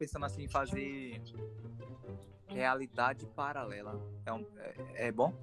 pensando 0.00 0.24
assim 0.24 0.44
em 0.44 0.48
fazer 0.48 1.20
realidade 2.48 3.26
paralela. 3.26 4.00
É, 4.24 4.32
um, 4.32 4.46
é, 4.58 5.08
é 5.08 5.12
bom? 5.12 5.34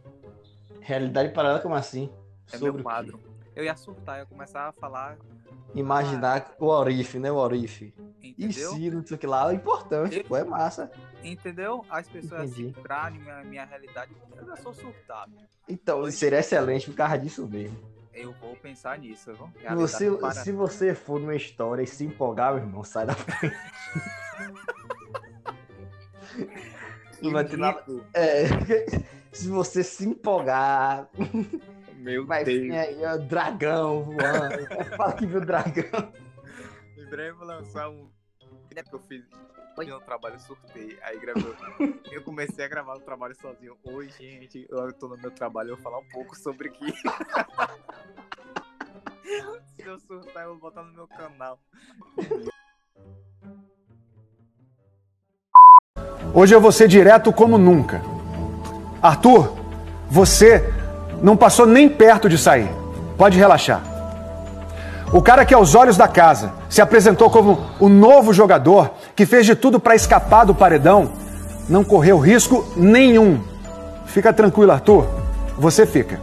Realidade 0.82 1.32
paralela, 1.32 1.60
como 1.60 1.76
assim? 1.76 2.10
É 2.52 2.58
Sobre 2.58 2.74
meu 2.74 2.84
quadro. 2.84 3.22
Eu 3.56 3.64
ia 3.64 3.78
surtar, 3.78 4.18
ia 4.20 4.26
começar 4.26 4.68
a 4.68 4.72
falar, 4.72 5.18
Imaginar 5.76 6.56
o 6.60 6.66
Orife, 6.68 7.20
né? 7.20 7.32
O 7.32 7.36
Orife. 7.36 7.94
E 8.22 8.30
entendeu? 8.46 8.72
se, 8.72 8.90
não 8.90 9.06
sei 9.06 9.16
o 9.16 9.20
que 9.20 9.28
lá, 9.28 9.52
é 9.52 9.56
importante, 9.56 10.18
Eu- 10.18 10.24
pô, 10.24 10.36
é 10.36 10.44
massa. 10.44 10.90
Entendeu? 11.24 11.86
As 11.90 12.08
pessoas 12.08 12.50
Entendi. 12.52 12.70
assim, 12.70 12.80
entrarem 12.80 13.20
na 13.20 13.26
minha, 13.26 13.44
minha 13.44 13.66
realidade. 13.66 14.12
Eu 14.38 14.46
já 14.46 14.56
sou 14.56 14.74
surtado. 14.74 15.34
Então, 15.68 16.10
seria 16.10 16.40
excelente 16.40 16.90
por 16.90 16.96
causa 16.96 17.18
disso 17.20 17.46
mesmo. 17.48 17.78
Eu 18.18 18.34
vou 18.34 18.56
pensar 18.56 18.98
nisso, 18.98 19.32
viu? 19.34 19.48
Se 19.88 20.06
paralela. 20.10 20.32
se 20.34 20.52
você 20.52 20.96
for 20.96 21.20
numa 21.20 21.36
história 21.36 21.84
e 21.84 21.88
se 21.88 22.04
empolgar, 22.04 22.56
meu 22.56 22.64
irmão, 22.64 22.84
sai 22.84 23.06
da 23.06 23.14
frente. 23.14 23.56
Não 27.22 27.32
vai 27.32 27.46
ter 27.46 27.58
nada. 27.58 27.84
É, 28.14 28.46
se 29.32 29.48
você 29.50 29.84
se 29.84 30.08
empolgar, 30.08 31.10
Meu 31.96 32.26
vai 32.26 32.44
Deus. 32.44 32.76
aí 32.76 33.06
ó, 33.06 33.18
dragão 33.18 34.04
voando. 34.04 34.96
Fala 34.96 35.14
que 35.14 35.26
viu 35.26 35.42
dragão. 35.42 36.14
Em 36.98 37.06
breve 37.06 37.30
eu 37.30 37.38
vou 37.38 37.48
lançar 37.48 37.90
um. 37.90 38.10
É 38.76 38.84
porque 38.84 38.96
eu 38.96 39.00
fiz. 39.00 39.26
Hoje 39.78 39.92
no 39.92 40.02
trabalho 40.02 40.40
surtei. 40.40 40.98
Aí 41.04 41.20
gravou. 41.20 41.54
eu 42.12 42.24
comecei 42.24 42.66
a 42.66 42.68
gravar 42.68 42.96
o 42.96 43.00
trabalho 43.00 43.36
sozinho. 43.40 43.78
Oi, 43.84 44.10
gente. 44.10 44.66
Eu 44.68 44.92
tô 44.94 45.08
no 45.08 45.16
meu 45.18 45.30
trabalho. 45.30 45.70
Eu 45.70 45.76
vou 45.76 45.84
falar 45.84 46.00
um 46.00 46.08
pouco 46.12 46.36
sobre 46.36 46.70
que. 46.70 46.92
Se 49.76 49.84
eu 49.86 50.00
surtar, 50.00 50.46
eu 50.46 50.58
vou 50.58 50.62
botar 50.62 50.82
no 50.82 50.92
meu 50.94 51.08
canal. 51.08 51.60
Hoje 56.34 56.56
eu 56.56 56.62
vou 56.62 56.72
ser 56.72 56.88
direto 56.88 57.32
como 57.32 57.60
nunca. 57.60 58.02
Arthur, 59.00 59.56
você 60.10 60.64
não 61.22 61.38
passou 61.38 61.68
nem 61.68 61.88
perto 61.88 62.28
de 62.28 62.40
sair. 62.40 62.68
Pode 63.16 63.38
relaxar. 63.38 63.98
O 65.14 65.22
cara 65.22 65.46
que, 65.46 65.54
aos 65.54 65.74
olhos 65.74 65.96
da 65.96 66.08
casa, 66.08 66.54
se 66.70 66.82
apresentou 66.82 67.30
como 67.30 67.66
o 67.80 67.88
novo 67.88 68.34
jogador 68.34 68.92
que 69.18 69.26
fez 69.26 69.48
de 69.48 69.56
tudo 69.56 69.80
para 69.80 69.96
escapar 69.96 70.46
do 70.46 70.54
paredão, 70.54 71.12
não 71.68 71.84
correu 71.84 72.20
risco 72.20 72.72
nenhum. 72.78 73.44
Fica 74.06 74.32
tranquilo, 74.32 74.72
Arthur. 74.72 75.08
Você 75.58 75.88
fica. 75.88 76.22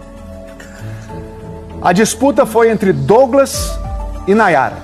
A 1.83 1.93
disputa 1.93 2.47
foi 2.47 2.71
entre 2.71 2.93
Douglas 2.93 3.73
e 4.29 4.35
Nayara. 4.35 4.77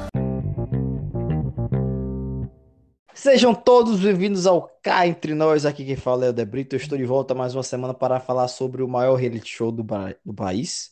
Sejam 3.15 3.55
todos 3.55 4.01
bem-vindos 4.01 4.45
ao 4.45 4.69
Cá 4.83 5.07
Entre 5.07 5.33
Nós. 5.33 5.65
Aqui 5.65 5.85
quem 5.85 5.95
fala 5.95 6.27
é 6.27 6.31
o 6.31 6.33
Debrito. 6.33 6.75
Eu 6.75 6.81
estou 6.81 6.99
de 6.99 7.05
volta 7.05 7.33
mais 7.33 7.55
uma 7.55 7.63
semana 7.63 7.95
para 7.95 8.19
falar 8.19 8.49
sobre 8.49 8.83
o 8.83 8.89
maior 8.89 9.15
reality 9.15 9.49
show 9.49 9.71
do, 9.71 9.87
do 10.25 10.35
país, 10.35 10.91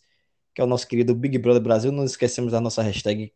que 0.55 0.60
é 0.60 0.64
o 0.64 0.69
nosso 0.69 0.86
querido 0.86 1.16
Big 1.16 1.36
Brother 1.36 1.62
Brasil. 1.62 1.91
Não 1.91 2.05
esquecemos 2.05 2.53
da 2.53 2.60
nossa 2.60 2.80
hashtag 2.80 3.32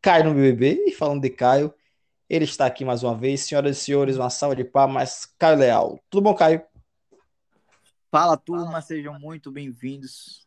Caio 0.00 0.24
no 0.24 0.30
BBB. 0.34 0.84
E 0.86 0.92
falando 0.92 1.20
de 1.20 1.28
Caio, 1.28 1.74
ele 2.28 2.44
está 2.44 2.66
aqui 2.66 2.84
mais 2.84 3.02
uma 3.02 3.14
vez. 3.14 3.42
Senhoras 3.42 3.76
e 3.76 3.80
senhores, 3.80 4.16
uma 4.16 4.30
salva 4.30 4.56
de 4.56 4.64
palmas. 4.64 5.26
Caio 5.38 5.58
Leal. 5.58 6.00
Tudo 6.10 6.24
bom, 6.24 6.34
Caio? 6.34 6.62
Fala, 8.10 8.36
turma. 8.36 8.80
Sejam 8.80 9.18
muito 9.18 9.50
bem-vindos. 9.50 10.46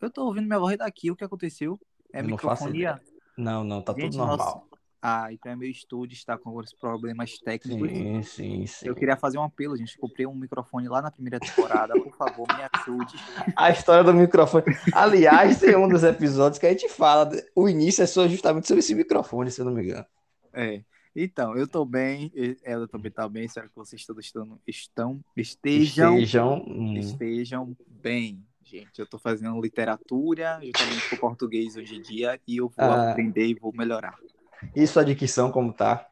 Eu 0.00 0.10
tô 0.10 0.24
ouvindo 0.24 0.46
minha 0.46 0.58
voz 0.58 0.78
daqui. 0.78 1.10
O 1.10 1.16
que 1.16 1.24
aconteceu? 1.24 1.78
É 2.12 2.20
Eu 2.20 2.24
não 2.24 2.30
microfonia? 2.30 3.00
Não, 3.36 3.62
não, 3.62 3.82
tá 3.82 3.92
Gente, 3.92 4.12
tudo 4.12 4.18
normal. 4.18 4.36
nossa. 4.38 4.70
Ah, 5.02 5.32
então 5.32 5.52
é 5.52 5.56
meu 5.56 5.70
estúdio. 5.70 6.14
Está 6.14 6.36
com 6.36 6.50
alguns 6.50 6.72
problemas 6.74 7.38
técnicos. 7.38 7.90
Sim, 7.90 8.22
sim, 8.22 8.66
sim. 8.66 8.86
Eu 8.86 8.94
queria 8.94 9.16
fazer 9.16 9.38
um 9.38 9.42
apelo, 9.42 9.76
gente. 9.76 9.98
Comprei 9.98 10.26
um 10.26 10.34
microfone 10.34 10.88
lá 10.88 11.00
na 11.00 11.10
primeira 11.10 11.38
temporada. 11.38 11.94
Por 11.94 12.14
favor, 12.16 12.46
me 12.48 12.68
ajude. 12.74 13.14
A 13.56 13.70
história 13.70 14.04
do 14.04 14.12
microfone. 14.12 14.64
Aliás, 14.92 15.58
tem 15.58 15.76
um 15.76 15.88
dos 15.88 16.02
episódios 16.02 16.58
que 16.58 16.66
a 16.66 16.70
gente 16.70 16.88
fala. 16.88 17.30
O 17.54 17.68
início 17.68 18.02
é 18.02 18.06
só 18.06 18.28
justamente 18.28 18.68
sobre 18.68 18.80
esse 18.80 18.94
microfone, 18.94 19.50
se 19.50 19.60
eu 19.60 19.64
não 19.64 19.72
me 19.72 19.82
engano. 19.82 20.06
É. 20.52 20.82
Então, 21.14 21.56
eu 21.56 21.66
tô 21.66 21.84
bem. 21.84 22.32
Ela 22.62 22.86
também 22.86 23.10
tá 23.10 23.28
bem. 23.28 23.44
Espero 23.44 23.68
que 23.68 23.76
vocês 23.76 24.04
todos 24.06 24.24
estão, 24.24 24.58
estão 24.66 25.20
estejam, 25.36 26.14
Estejam. 26.18 26.64
estejam 26.96 27.76
bem. 27.86 28.44
Gente, 28.64 29.00
eu 29.00 29.06
tô 29.06 29.18
fazendo 29.18 29.60
literatura, 29.60 30.60
justamente 30.62 31.10
com 31.10 31.16
português 31.16 31.74
hoje 31.76 31.96
em 31.96 32.02
dia, 32.02 32.40
e 32.46 32.58
eu 32.58 32.68
vou 32.68 32.84
Ah. 32.90 33.10
aprender 33.10 33.46
e 33.46 33.54
vou 33.54 33.72
melhorar. 33.74 34.14
E 34.76 34.86
sua 34.86 35.04
dicção, 35.04 35.50
como 35.50 35.72
tá? 35.72 36.06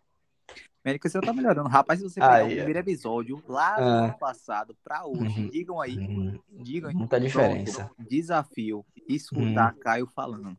América, 0.85 1.09
você 1.09 1.21
tá 1.21 1.33
melhorando. 1.33 1.69
Rapaz, 1.69 2.01
se 2.01 2.05
você 2.09 2.19
pegar 2.21 2.35
Aí, 2.37 2.49
o 2.49 2.53
é. 2.53 2.55
primeiro 2.57 2.79
episódio 2.81 3.43
lá 3.47 3.77
do 3.77 3.83
Ah. 3.83 4.05
ano 4.07 4.19
passado 4.19 4.77
pra 4.83 5.07
hoje, 5.07 5.41
Uhum. 5.43 5.49
digam 5.51 5.81
aí, 5.81 5.99
Hum, 5.99 6.39
digam 6.65 6.89
aí. 6.91 6.97
Muita 6.97 7.21
diferença. 7.21 7.85
Pronto, 7.85 8.09
desafio. 8.11 8.85
Escutar 9.09 9.75
Hum. 9.75 9.79
Caio 9.79 10.07
falando. 10.09 10.57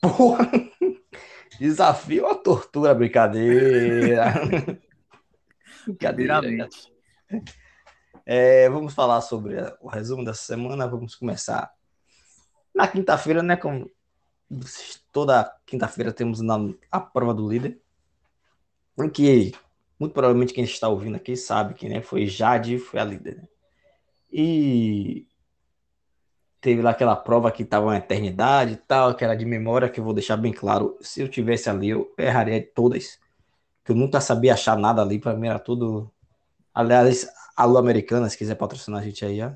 Porra! 0.00 0.50
Desafio 1.58 2.26
ou 2.26 2.34
tortura, 2.34 2.94
brincadeira. 2.94 4.32
brincadeira. 5.86 6.40
Primeiramente. 6.40 6.92
É, 8.24 8.68
vamos 8.68 8.94
falar 8.94 9.20
sobre 9.20 9.56
o 9.80 9.88
resumo 9.88 10.24
dessa 10.24 10.42
semana. 10.42 10.86
Vamos 10.86 11.14
começar 11.14 11.72
na 12.74 12.86
quinta-feira, 12.86 13.42
né? 13.42 13.56
Como 13.56 13.90
toda 15.10 15.54
quinta-feira 15.66 16.12
temos 16.12 16.40
na, 16.40 16.56
a 16.90 17.00
prova 17.00 17.34
do 17.34 17.48
líder. 17.48 17.80
Em 18.98 19.08
que 19.08 19.52
muito 19.98 20.12
provavelmente 20.12 20.52
quem 20.52 20.64
está 20.64 20.88
ouvindo 20.88 21.16
aqui 21.16 21.36
sabe 21.36 21.74
que 21.74 21.88
né, 21.88 22.02
foi 22.02 22.26
Jade, 22.26 22.78
foi 22.78 22.98
a 22.98 23.04
líder. 23.04 23.36
né? 23.36 23.48
E 24.32 25.28
teve 26.62 26.80
lá 26.80 26.92
aquela 26.92 27.16
prova 27.16 27.50
que 27.50 27.64
estava 27.64 27.86
uma 27.86 27.96
eternidade 27.96 28.74
e 28.74 28.76
tal, 28.76 29.14
que 29.16 29.24
era 29.24 29.34
de 29.36 29.44
memória, 29.44 29.88
que 29.88 29.98
eu 29.98 30.04
vou 30.04 30.14
deixar 30.14 30.36
bem 30.36 30.52
claro. 30.52 30.96
Se 31.00 31.20
eu 31.20 31.28
tivesse 31.28 31.68
ali, 31.68 31.90
eu 31.90 32.14
erraria 32.16 32.64
todas. 32.74 33.18
Que 33.84 33.90
eu 33.90 33.96
nunca 33.96 34.20
sabia 34.20 34.54
achar 34.54 34.78
nada 34.78 35.02
ali, 35.02 35.18
para 35.18 35.34
mim 35.34 35.48
era 35.48 35.58
tudo. 35.58 36.08
Aliás, 36.72 37.28
Alô 37.56 37.78
Americana, 37.78 38.30
se 38.30 38.38
quiser 38.38 38.54
patrocinar 38.54 39.00
a 39.00 39.04
gente 39.04 39.24
aí, 39.24 39.42
ó. 39.42 39.50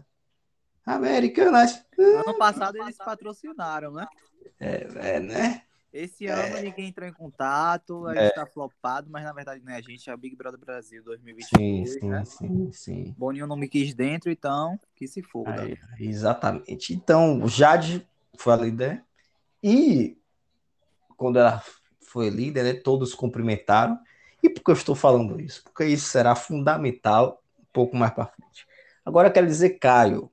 Americanas. 0.84 1.80
Ano 1.96 2.36
passado 2.36 2.76
eles 2.78 2.96
patrocinaram, 2.96 3.92
né? 3.92 4.06
É, 4.58 4.86
é, 5.16 5.20
né? 5.20 5.62
Esse 5.96 6.26
ano 6.26 6.60
ninguém 6.60 6.88
entrou 6.88 7.08
em 7.08 7.12
contato, 7.12 8.06
a 8.06 8.14
É. 8.14 8.26
gente 8.26 8.34
tá 8.34 8.46
flopado, 8.46 9.08
mas 9.10 9.24
na 9.24 9.32
verdade 9.32 9.62
não 9.64 9.72
é 9.72 9.76
a 9.76 9.80
gente, 9.80 10.10
é 10.10 10.12
a 10.12 10.16
Big 10.16 10.36
Brother 10.36 10.60
Brasil 10.60 11.00
Sim, 11.00 11.04
2022, 11.04 11.92
sim, 11.94 12.08
né? 12.08 12.24
sim, 12.26 12.72
sim. 12.72 13.14
Boninho 13.16 13.46
não 13.46 13.56
me 13.56 13.66
quis 13.66 13.94
dentro, 13.94 14.30
então 14.30 14.78
que 14.94 15.08
se 15.08 15.22
foda. 15.22 15.62
Aí, 15.62 15.78
exatamente. 15.98 16.92
Então, 16.92 17.42
o 17.42 17.48
Jade 17.48 18.06
foi 18.36 18.52
a 18.52 18.56
líder. 18.56 19.02
E 19.62 20.18
quando 21.16 21.38
ela 21.38 21.62
foi 22.02 22.28
líder, 22.28 22.62
né, 22.62 22.74
todos 22.74 23.14
cumprimentaram. 23.14 23.98
E 24.42 24.50
por 24.50 24.62
que 24.62 24.70
eu 24.70 24.74
estou 24.74 24.94
falando 24.94 25.40
isso? 25.40 25.64
Porque 25.64 25.86
isso 25.86 26.08
será 26.08 26.34
fundamental 26.34 27.42
um 27.58 27.64
pouco 27.72 27.96
mais 27.96 28.12
para 28.12 28.26
frente. 28.26 28.66
Agora 29.02 29.28
eu 29.28 29.32
quero 29.32 29.46
dizer, 29.46 29.70
Caio, 29.78 30.30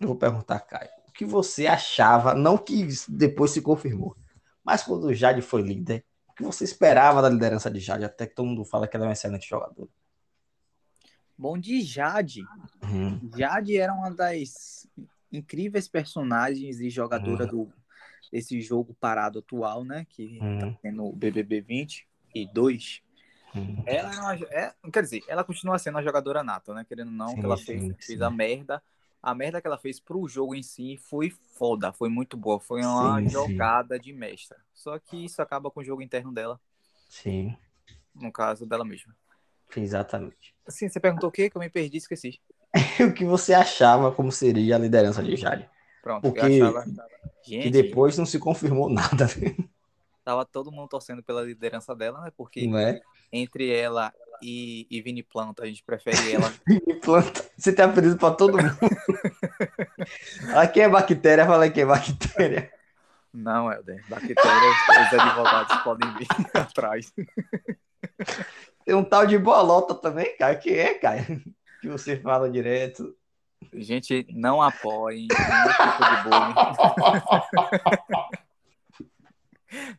eu 0.00 0.08
vou 0.08 0.16
perguntar, 0.16 0.60
Caio, 0.60 0.88
o 1.06 1.12
que 1.12 1.26
você 1.26 1.66
achava, 1.66 2.34
não 2.34 2.56
que 2.56 2.88
depois 3.08 3.50
se 3.50 3.60
confirmou, 3.60 4.16
mas 4.64 4.82
quando 4.82 5.04
o 5.04 5.14
Jade 5.14 5.42
foi 5.42 5.62
líder, 5.62 6.04
o 6.28 6.32
que 6.32 6.42
você 6.42 6.64
esperava 6.64 7.22
da 7.22 7.28
liderança 7.28 7.70
de 7.70 7.78
Jade? 7.78 8.04
Até 8.04 8.26
que 8.26 8.34
todo 8.34 8.46
mundo 8.46 8.64
fala 8.64 8.88
que 8.88 8.96
ela 8.96 9.06
é 9.06 9.08
um 9.08 9.12
excelente 9.12 9.48
jogador. 9.48 9.88
Bom 11.36 11.58
de 11.58 11.80
Jade. 11.82 12.42
Uhum. 12.82 13.30
Jade 13.36 13.76
era 13.76 13.92
uma 13.92 14.10
das 14.10 14.88
incríveis 15.32 15.88
personagens 15.88 16.80
e 16.80 16.88
jogadora 16.88 17.46
do 17.46 17.72
desse 18.32 18.60
jogo 18.60 18.96
parado 18.98 19.38
atual, 19.38 19.84
né? 19.84 20.06
Que 20.08 20.38
Uhum. 20.40 20.58
tá 20.58 20.78
tendo 20.82 21.04
o 21.04 21.12
BBB 21.12 21.60
20 21.60 22.08
e 22.34 22.46
2. 22.46 23.00
Uhum. 23.54 23.82
Ela 23.86 24.12
é 24.12 24.18
uma, 24.18 24.34
é, 24.34 24.74
quer 24.92 25.02
dizer, 25.02 25.22
ela 25.28 25.44
continua 25.44 25.78
sendo 25.78 25.94
uma 25.94 26.02
jogadora 26.02 26.42
nata, 26.42 26.74
né? 26.74 26.84
Querendo 26.84 27.08
ou 27.08 27.14
não, 27.14 27.28
Sim, 27.28 27.36
que 27.36 27.44
ela 27.44 27.56
sim, 27.56 27.64
fez, 27.64 27.82
sim. 27.82 27.94
fez 28.00 28.22
a 28.22 28.30
merda. 28.30 28.82
A 29.24 29.34
merda 29.34 29.58
que 29.58 29.66
ela 29.66 29.78
fez 29.78 29.98
pro 29.98 30.28
jogo 30.28 30.54
em 30.54 30.62
si 30.62 30.98
foi 30.98 31.30
foda, 31.30 31.92
foi 31.94 32.10
muito 32.10 32.36
boa. 32.36 32.60
Foi 32.60 32.82
uma 32.82 33.20
Sim, 33.22 33.28
sim. 33.28 33.30
jogada 33.30 33.98
de 33.98 34.12
mestra. 34.12 34.58
Só 34.74 34.98
que 34.98 35.24
isso 35.24 35.40
acaba 35.40 35.70
com 35.70 35.80
o 35.80 35.84
jogo 35.84 36.02
interno 36.02 36.30
dela, 36.30 36.60
Sim, 37.08 37.56
no 38.14 38.30
caso 38.30 38.66
dela 38.66 38.84
mesma. 38.84 39.16
exatamente. 39.74 40.54
Assim, 40.66 40.88
você 40.90 41.00
perguntou 41.00 41.30
o 41.30 41.32
quê? 41.32 41.48
Que 41.48 41.56
eu 41.56 41.60
me 41.60 41.70
perdi, 41.70 41.96
esqueci. 41.96 42.38
o 43.00 43.14
que 43.14 43.24
você 43.24 43.54
achava 43.54 44.12
como 44.12 44.30
seria 44.30 44.76
a 44.76 44.78
liderança 44.78 45.22
de 45.22 45.36
Jade? 45.36 45.70
Pronto, 46.02 46.22
Porque- 46.22 46.40
eu 46.40 46.76
achava. 46.76 47.06
Que 47.42 47.50
Gente, 47.50 47.70
depois 47.72 48.16
não 48.18 48.24
se 48.26 48.38
confirmou 48.38 48.88
nada, 48.90 49.26
tava 50.24 50.44
todo 50.46 50.72
mundo 50.72 50.88
torcendo 50.88 51.22
pela 51.22 51.42
liderança 51.42 51.94
dela, 51.94 52.20
né? 52.22 52.32
Porque 52.36 52.66
não 52.66 52.78
é? 52.78 53.00
entre 53.32 53.70
ela 53.70 54.12
e, 54.42 54.86
e 54.90 55.00
Vini 55.02 55.22
Planta, 55.22 55.62
a 55.62 55.66
gente 55.66 55.82
prefere 55.84 56.32
ela. 56.32 56.52
E 56.86 56.94
planta. 56.94 57.44
Você 57.56 57.72
tem 57.72 57.84
apelido 57.84 58.16
pra 58.16 58.30
todo 58.30 58.56
mundo. 58.56 58.78
Aqui 60.56 60.80
é 60.80 60.88
bactéria, 60.88 61.46
fala 61.46 61.68
que 61.70 61.80
é 61.80 61.86
bactéria. 61.86 62.72
Não, 63.32 63.70
Helder. 63.70 64.04
Bactérias, 64.08 64.76
os 64.90 65.18
advogados 65.18 65.76
podem 65.82 66.14
vir 66.14 66.28
atrás. 66.54 67.12
Tem 68.84 68.94
um 68.94 69.04
tal 69.04 69.26
de 69.26 69.36
bolota 69.38 69.94
também, 69.94 70.36
cara. 70.36 70.54
Que 70.56 70.70
é, 70.70 70.94
cara? 70.94 71.24
Que 71.80 71.88
você 71.88 72.16
fala 72.16 72.48
direto. 72.48 73.14
Gente, 73.72 74.26
não 74.30 74.62
apoiem 74.62 75.26
nenhum 75.28 75.68
tipo 75.72 76.04
de 76.04 76.22
bullying. 76.22 76.54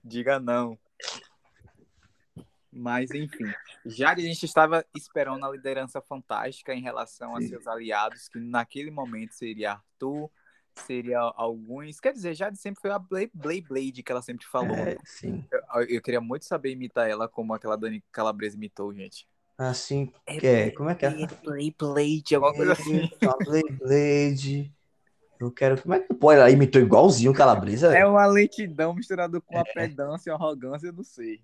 Diga 0.03 0.39
não. 0.39 0.77
Mas, 2.77 3.09
enfim, 3.11 3.45
já 3.85 4.13
que 4.13 4.19
a 4.19 4.25
gente 4.25 4.43
estava 4.43 4.85
esperando 4.93 5.45
a 5.45 5.49
liderança 5.49 6.01
fantástica 6.01 6.73
em 6.73 6.81
relação 6.81 7.37
Sim. 7.37 7.45
a 7.45 7.47
seus 7.47 7.67
aliados, 7.67 8.27
que 8.27 8.37
naquele 8.37 8.91
momento 8.91 9.31
seria 9.31 9.71
Arthur, 9.71 10.29
seria 10.75 11.19
alguns. 11.19 12.01
Quer 12.01 12.11
dizer, 12.11 12.35
Jade 12.35 12.57
sempre 12.57 12.81
foi 12.81 12.91
a 12.91 12.99
Blade 12.99 13.31
Blade, 13.33 13.61
Blade 13.61 14.03
que 14.03 14.11
ela 14.11 14.21
sempre 14.21 14.45
falou. 14.45 14.75
É, 14.75 14.97
sim. 15.05 15.45
Eu, 15.49 15.83
eu 15.83 16.01
queria 16.01 16.19
muito 16.19 16.43
saber 16.43 16.71
imitar 16.71 17.09
ela 17.09 17.29
como 17.29 17.53
aquela 17.53 17.77
Dani 17.77 18.03
Calabresa 18.11 18.57
imitou, 18.57 18.93
gente. 18.93 19.25
Assim, 19.57 20.11
que 20.27 20.45
é, 20.45 20.71
como 20.71 20.89
é 20.89 20.95
que 20.95 21.05
é? 21.05 21.11
Blade 21.11 21.75
Blade, 21.79 22.35
alguma 22.35 22.53
coisa 22.53 22.73
assim. 22.73 23.09
Só 23.23 23.37
Blade, 23.37 23.71
Blade. 23.71 24.73
Eu 25.39 25.49
quero. 25.49 25.81
Como 25.81 25.93
é 25.93 25.99
que 26.01 26.13
pode? 26.13 26.39
Ela 26.41 26.51
imitou 26.51 26.81
igualzinho 26.81 27.31
o 27.31 27.33
Calabresa? 27.33 27.97
É 27.97 28.05
uma 28.05 28.25
lentidão 28.25 28.93
misturada 28.93 29.39
com 29.39 29.57
a 29.57 29.63
pedância 29.63 30.29
e 30.29 30.33
a 30.33 30.35
arrogância, 30.35 30.87
eu 30.87 30.93
não 30.93 31.03
sei. 31.05 31.41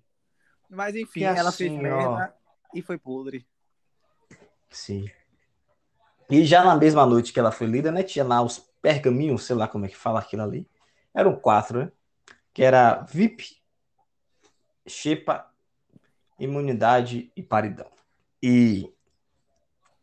Mas 0.72 0.96
enfim, 0.96 1.20
Que 1.20 1.24
ela 1.24 1.50
assim, 1.50 1.68
fez 1.68 1.72
ó. 1.72 1.82
merda 1.82 2.34
e 2.74 2.80
foi 2.80 2.96
podre. 2.96 3.46
Sim. 4.70 5.04
E 6.30 6.44
já 6.46 6.64
na 6.64 6.74
mesma 6.74 7.04
noite 7.04 7.32
que 7.32 7.38
ela 7.38 7.52
foi 7.52 7.66
lida, 7.66 7.92
né? 7.92 8.02
Tinha 8.02 8.24
lá 8.24 8.40
os 8.40 8.58
pergaminhos, 8.80 9.44
sei 9.44 9.54
lá 9.54 9.68
como 9.68 9.84
é 9.84 9.88
que 9.88 9.96
fala 9.96 10.18
aquilo 10.18 10.42
ali. 10.42 10.66
Eram 11.12 11.36
quatro, 11.36 11.80
né? 11.80 11.92
Que 12.54 12.62
era 12.62 13.02
VIP, 13.02 13.62
Xepa, 14.88 15.52
Imunidade 16.38 17.30
e 17.36 17.42
Paredão. 17.42 17.90
E 18.42 18.90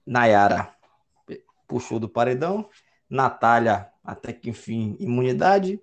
Nayara 0.06 0.72
puxou 1.68 2.00
do 2.00 2.08
paredão. 2.08 2.70
Natália, 3.10 3.92
até 4.04 4.32
que 4.32 4.52
enfim, 4.52 4.96
imunidade. 5.00 5.82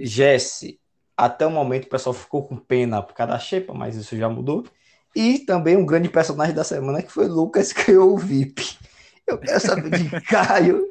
Jesse, 0.00 0.80
até 1.18 1.44
o 1.44 1.50
momento 1.50 1.84
o 1.86 1.88
pessoal 1.88 2.14
ficou 2.14 2.46
com 2.46 2.56
pena 2.56 3.02
por 3.02 3.12
causa 3.12 3.32
da 3.32 3.38
Xepa, 3.38 3.74
mas 3.74 3.96
isso 3.96 4.16
já 4.16 4.28
mudou. 4.28 4.64
E 5.16 5.40
também 5.40 5.76
um 5.76 5.84
grande 5.84 6.08
personagem 6.08 6.54
da 6.54 6.62
semana 6.62 7.02
que 7.02 7.10
foi 7.10 7.26
Lucas, 7.26 7.72
que 7.74 7.86
ganhou 7.86 8.14
o 8.14 8.18
VIP. 8.18 8.78
Eu 9.26 9.38
quero 9.38 9.60
saber 9.60 9.90
de 9.90 10.08
Caio, 10.22 10.82
o 10.84 10.90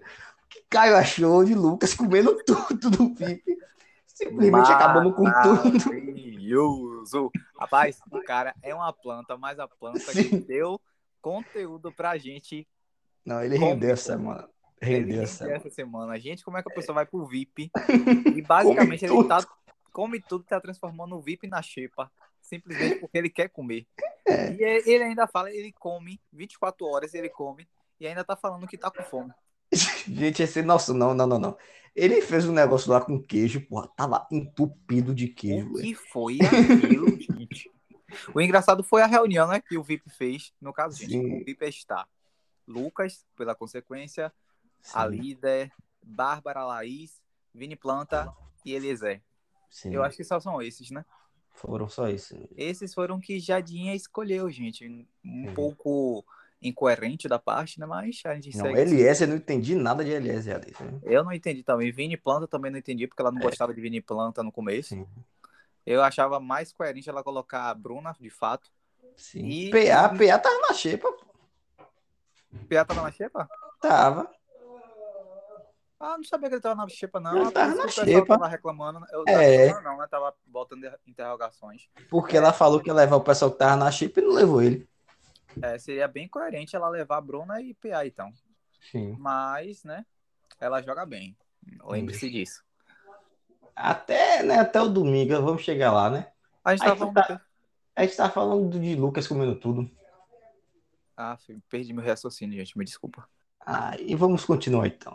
que 0.49 0.61
Caio 0.69 0.97
achou 0.97 1.43
de 1.45 1.55
Lucas 1.55 1.93
comendo 1.93 2.35
tudo 2.45 2.89
do 2.89 3.13
VIP. 3.13 3.57
Simplesmente 4.05 4.71
acabando 4.71 5.13
com 5.13 5.23
tudo. 5.23 5.89
Maravilhoso. 5.89 7.31
Rapaz, 7.59 7.99
o 8.11 8.21
cara 8.21 8.53
é 8.61 8.73
uma 8.75 8.91
planta, 8.91 9.37
mas 9.37 9.59
a 9.59 9.67
planta 9.67 9.99
que 10.11 10.23
Sim. 10.23 10.39
deu 10.39 10.79
conteúdo 11.21 11.91
pra 11.91 12.17
gente. 12.17 12.67
Não, 13.25 13.41
ele 13.43 13.57
Como? 13.57 13.71
rendeu 13.71 13.91
essa 13.91 14.13
semana. 14.13 14.47
Rendeu 14.81 15.15
Ele 15.15 15.23
essa 15.23 15.43
rendeu 15.45 15.59
semana. 15.71 15.75
semana. 15.75 16.19
Gente, 16.19 16.43
como 16.43 16.57
é 16.57 16.63
que 16.63 16.71
a 16.71 16.75
pessoa 16.75 16.95
vai 16.95 17.05
pro 17.05 17.25
VIP? 17.25 17.71
E 18.35 18.41
basicamente 18.41 19.05
ele 19.05 19.23
tá. 19.25 19.39
Come 19.97 20.21
tudo, 20.21 20.43
tá 20.43 20.61
transformando 20.61 21.15
o 21.15 21.19
VIP 21.19 21.47
na 21.47 21.59
xepa. 21.59 22.11
Simplesmente 22.39 22.99
porque 23.01 23.17
ele 23.17 23.31
quer 23.31 23.49
comer. 23.49 23.87
É. 24.27 24.53
E 24.53 24.63
ele 24.63 24.91
ele 24.91 25.03
ainda 25.05 25.25
fala, 25.25 25.51
ele 25.51 25.71
come 25.71 26.21
24 26.31 26.85
horas, 26.85 27.15
ele 27.15 27.29
come. 27.29 27.67
E 27.99 28.05
ainda 28.05 28.23
tá 28.23 28.35
falando 28.35 28.67
que 28.67 28.77
tá 28.77 28.91
com 28.91 29.01
fome. 29.01 29.33
Gente, 29.73 30.43
esse. 30.43 30.61
Nossa, 30.61 30.93
não, 30.93 31.15
não, 31.15 31.25
não, 31.25 31.39
não. 31.39 31.57
Ele 31.95 32.21
fez 32.21 32.47
um 32.47 32.51
negócio 32.51 32.91
lá 32.91 33.01
com 33.01 33.19
queijo, 33.19 33.59
porra. 33.61 33.87
Tava 33.97 34.27
entupido 34.31 35.15
de 35.15 35.29
queijo. 35.29 35.67
O 35.67 35.73
velho. 35.73 35.83
que 35.87 35.95
foi 35.95 36.37
aquilo, 36.43 37.07
gente? 37.17 37.71
O 38.35 38.39
engraçado 38.39 38.83
foi 38.83 39.01
a 39.01 39.07
reunião 39.07 39.47
né, 39.47 39.59
que 39.59 39.79
o 39.79 39.83
VIP 39.83 40.11
fez. 40.11 40.53
No 40.61 40.71
caso, 40.71 40.95
gente, 40.95 41.09
Sim. 41.09 41.41
o 41.41 41.43
VIP 41.43 41.65
está 41.65 42.07
Lucas, 42.67 43.25
pela 43.35 43.55
consequência, 43.55 44.31
Sim, 44.79 44.91
a 44.93 45.07
líder, 45.07 45.71
Bárbara 46.03 46.63
Laís, 46.63 47.19
Vini 47.51 47.75
Planta 47.75 48.31
e 48.63 48.75
Eliezer. 48.75 49.23
Sim. 49.69 49.93
Eu 49.93 50.03
acho 50.03 50.17
que 50.17 50.23
só 50.23 50.39
são 50.39 50.61
esses, 50.61 50.91
né? 50.91 51.05
Foram 51.53 51.89
só 51.89 52.07
isso. 52.09 52.35
Esses 52.55 52.93
foram 52.93 53.19
que 53.19 53.39
Jadinha 53.39 53.95
escolheu, 53.95 54.49
gente. 54.49 54.87
Um 55.25 55.49
É. 55.49 55.53
pouco 55.53 56.23
incoerente 56.61 57.27
da 57.27 57.39
parte, 57.39 57.79
né? 57.79 57.85
Mas 57.85 58.21
a 58.25 58.35
gente 58.35 58.55
Não, 58.57 58.65
segue. 58.65 58.79
Eliezer, 58.79 59.27
eu 59.27 59.31
não 59.31 59.37
entendi 59.37 59.75
nada 59.75 60.03
de 60.03 60.11
Eliezer 60.11 60.55
ali. 60.55 60.73
né? 60.79 60.99
Eu 61.03 61.23
não 61.23 61.31
entendi 61.33 61.63
também. 61.63 61.91
Vini 61.91 62.15
Planta 62.17 62.47
também 62.47 62.71
não 62.71 62.77
entendi, 62.79 63.07
porque 63.07 63.21
ela 63.21 63.31
não 63.31 63.39
É. 63.41 63.43
gostava 63.43 63.73
de 63.73 63.81
Vini 63.81 64.01
Planta 64.01 64.43
no 64.43 64.51
começo. 64.51 64.89
Sim, 64.89 65.07
Eu 65.85 66.03
achava 66.03 66.39
mais 66.39 66.71
coerente 66.73 67.09
ela 67.09 67.23
colocar 67.23 67.69
a 67.69 67.73
Bruna, 67.73 68.13
de 68.19 68.29
fato. 68.29 68.69
sim. 69.15 69.47
E- 69.47 69.69
PA, 69.71 70.09
PA 70.09 70.37
tava 70.37 70.59
na 70.67 70.73
xepa. 70.73 71.07
Pia 72.67 72.83
tava 72.85 73.01
na 73.01 73.11
xepa? 73.11 73.49
Tava. 73.81 74.29
Ah, 75.99 76.15
não 76.17 76.23
sabia 76.23 76.47
que 76.49 76.55
ele 76.55 76.61
tava 76.61 76.75
na 76.75 76.87
xepa, 76.87 77.19
não. 77.19 77.35
Ele 77.41 77.51
tava 77.51 77.73
na 77.75 77.87
xepa. 77.87 78.25
Tava 78.27 78.47
reclamando. 78.47 79.03
Eu 79.11 79.23
É. 79.27 79.69
tava 79.69 79.81
não, 79.81 79.97
né? 79.97 80.07
Tava 80.09 80.33
botando 80.45 80.91
interrogações. 81.07 81.89
Porque 82.09 82.37
ela 82.37 82.53
falou 82.53 82.79
que 82.79 82.89
ia 82.89 82.93
levar 82.93 83.15
o 83.15 83.23
pessoal 83.23 83.51
que 83.51 83.57
tava 83.57 83.75
na 83.75 83.91
xepa 83.91 84.19
e 84.19 84.23
não 84.23 84.33
levou 84.33 84.61
ele. 84.61 84.87
É, 85.61 85.77
seria 85.79 86.07
bem 86.07 86.27
coerente 86.27 86.75
ela 86.75 86.87
levar 86.87 87.17
a 87.17 87.21
Bruna 87.21 87.59
e 87.61 87.73
PA, 87.73 88.05
então. 88.05 88.31
Sim. 88.91 89.15
Mas, 89.19 89.83
né? 89.83 90.05
Ela 90.59 90.81
joga 90.83 91.03
bem. 91.05 91.35
Lembre-se 91.83 92.29
disso. 92.29 92.63
Até, 93.75 94.41
né, 94.43 94.59
até 94.59 94.81
o 94.81 94.87
domingo, 94.87 95.39
vamos 95.41 95.61
chegar 95.63 95.91
lá, 95.91 96.09
né? 96.09 96.31
A 96.63 96.75
gente 96.75 96.85
tava 96.85 96.95
tu 96.95 96.99
falando. 97.13 97.13
tá- 97.27 97.41
A 97.95 98.03
gente 98.03 98.15
tá 98.15 98.29
falando 98.29 98.79
de 98.79 98.95
Lucas 98.95 99.27
comendo 99.27 99.55
tudo. 99.55 99.89
Ah, 101.15 101.35
perdi 101.69 101.91
meu 101.93 102.05
raciocínio, 102.05 102.57
gente. 102.57 102.77
Me 102.77 102.85
desculpa. 102.85 103.27
Ah, 103.59 103.95
e 103.99 104.13
vamos 104.15 104.45
continuar 104.45 104.85
então. 104.87 105.13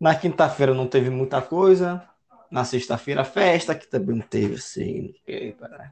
Na 0.00 0.14
quinta-feira 0.14 0.74
não 0.74 0.86
teve 0.86 1.10
muita 1.10 1.40
coisa. 1.42 2.06
Na 2.50 2.64
sexta-feira, 2.64 3.24
festa, 3.24 3.74
que 3.74 3.86
também 3.88 4.16
não 4.16 4.24
teve 4.26 4.54
assim. 4.54 5.12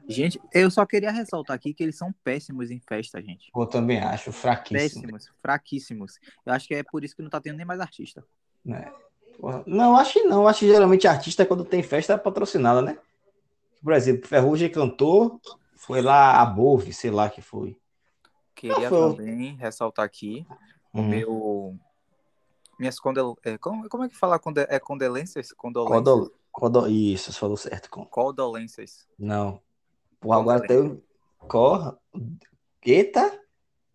Gente, 0.07 0.39
eu 0.53 0.71
só 0.71 0.85
queria 0.85 1.11
ressaltar 1.11 1.53
aqui 1.55 1.73
que 1.73 1.83
eles 1.83 1.97
são 1.97 2.13
péssimos 2.23 2.71
em 2.71 2.79
festa, 2.79 3.21
gente. 3.21 3.51
Eu 3.55 3.65
também 3.65 3.99
acho 3.99 4.31
fraquíssimo. 4.31 5.01
Péssimos, 5.01 5.29
fraquíssimos. 5.41 6.19
Eu 6.45 6.53
acho 6.53 6.67
que 6.67 6.75
é 6.75 6.83
por 6.83 7.03
isso 7.03 7.13
que 7.15 7.21
não 7.21 7.29
tá 7.29 7.41
tendo 7.41 7.57
nem 7.57 7.65
mais 7.65 7.81
artista. 7.81 8.23
Porra, 9.37 9.63
Não, 9.67 9.97
acho 9.97 10.13
que 10.13 10.23
não. 10.23 10.47
Acho 10.47 10.59
que 10.61 10.67
geralmente 10.67 11.05
artista, 11.07 11.45
quando 11.45 11.65
tem 11.65 11.83
festa, 11.83 12.13
é 12.13 12.17
patrocinada, 12.17 12.81
né? 12.81 12.97
Por 13.83 13.91
exemplo, 13.93 14.27
Ferrugem 14.27 14.69
cantou, 14.71 15.41
foi 15.75 16.01
lá 16.01 16.41
a 16.41 16.45
Bove, 16.45 16.93
sei 16.93 17.11
lá 17.11 17.29
que 17.29 17.41
foi. 17.41 17.77
Queria 18.55 18.89
Não, 18.89 19.13
foi- 19.13 19.17
também 19.17 19.55
ressaltar 19.57 20.05
aqui 20.05 20.47
o 20.93 21.01
Hum. 21.01 21.07
meu. 21.09 21.77
Minhas 22.77 22.99
condol... 22.99 23.37
é, 23.43 23.57
como, 23.57 23.87
como 23.89 24.03
é 24.03 24.09
que 24.09 24.17
fala? 24.17 24.39
Conde... 24.39 24.65
É 24.69 24.79
condolências? 24.79 25.51
Condolências. 25.53 25.97
Codol... 25.97 26.31
Codol... 26.51 26.87
Isso, 26.87 27.31
você 27.31 27.39
falou 27.39 27.57
certo. 27.57 27.89
Com... 27.89 28.05
Condolências. 28.05 29.07
Não. 29.17 29.61
Porra, 30.19 30.39
agora 30.39 30.67
tem. 30.67 31.03
Corra. 31.39 31.97
Eita? 32.83 33.41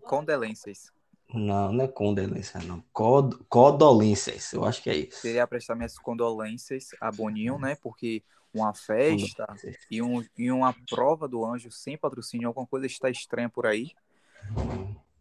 Condolências. 0.03 0.93
Não, 1.33 1.73
não 1.73 1.85
é 1.85 1.89
condolência, 1.89 2.61
não. 2.61 2.83
Cod... 2.93 3.37
Codolências, 3.49 4.53
eu 4.53 4.65
acho 4.65 4.83
que 4.83 4.91
é 4.91 4.97
isso. 4.97 5.23
Queria 5.23 5.47
prestar 5.47 5.77
minhas 5.77 5.97
condolências 5.99 6.89
a 7.01 7.11
Boninho, 7.11 7.59
né? 7.59 7.77
Porque 7.81 8.23
uma 8.53 8.75
festa 8.75 9.47
e, 9.89 10.03
um, 10.03 10.25
e 10.37 10.51
uma 10.51 10.75
prova 10.89 11.29
do 11.29 11.45
anjo 11.45 11.71
sem 11.71 11.97
patrocínio, 11.97 12.49
alguma 12.49 12.67
coisa 12.67 12.87
está 12.87 13.09
estranha 13.09 13.49
por 13.49 13.65
aí. 13.65 13.93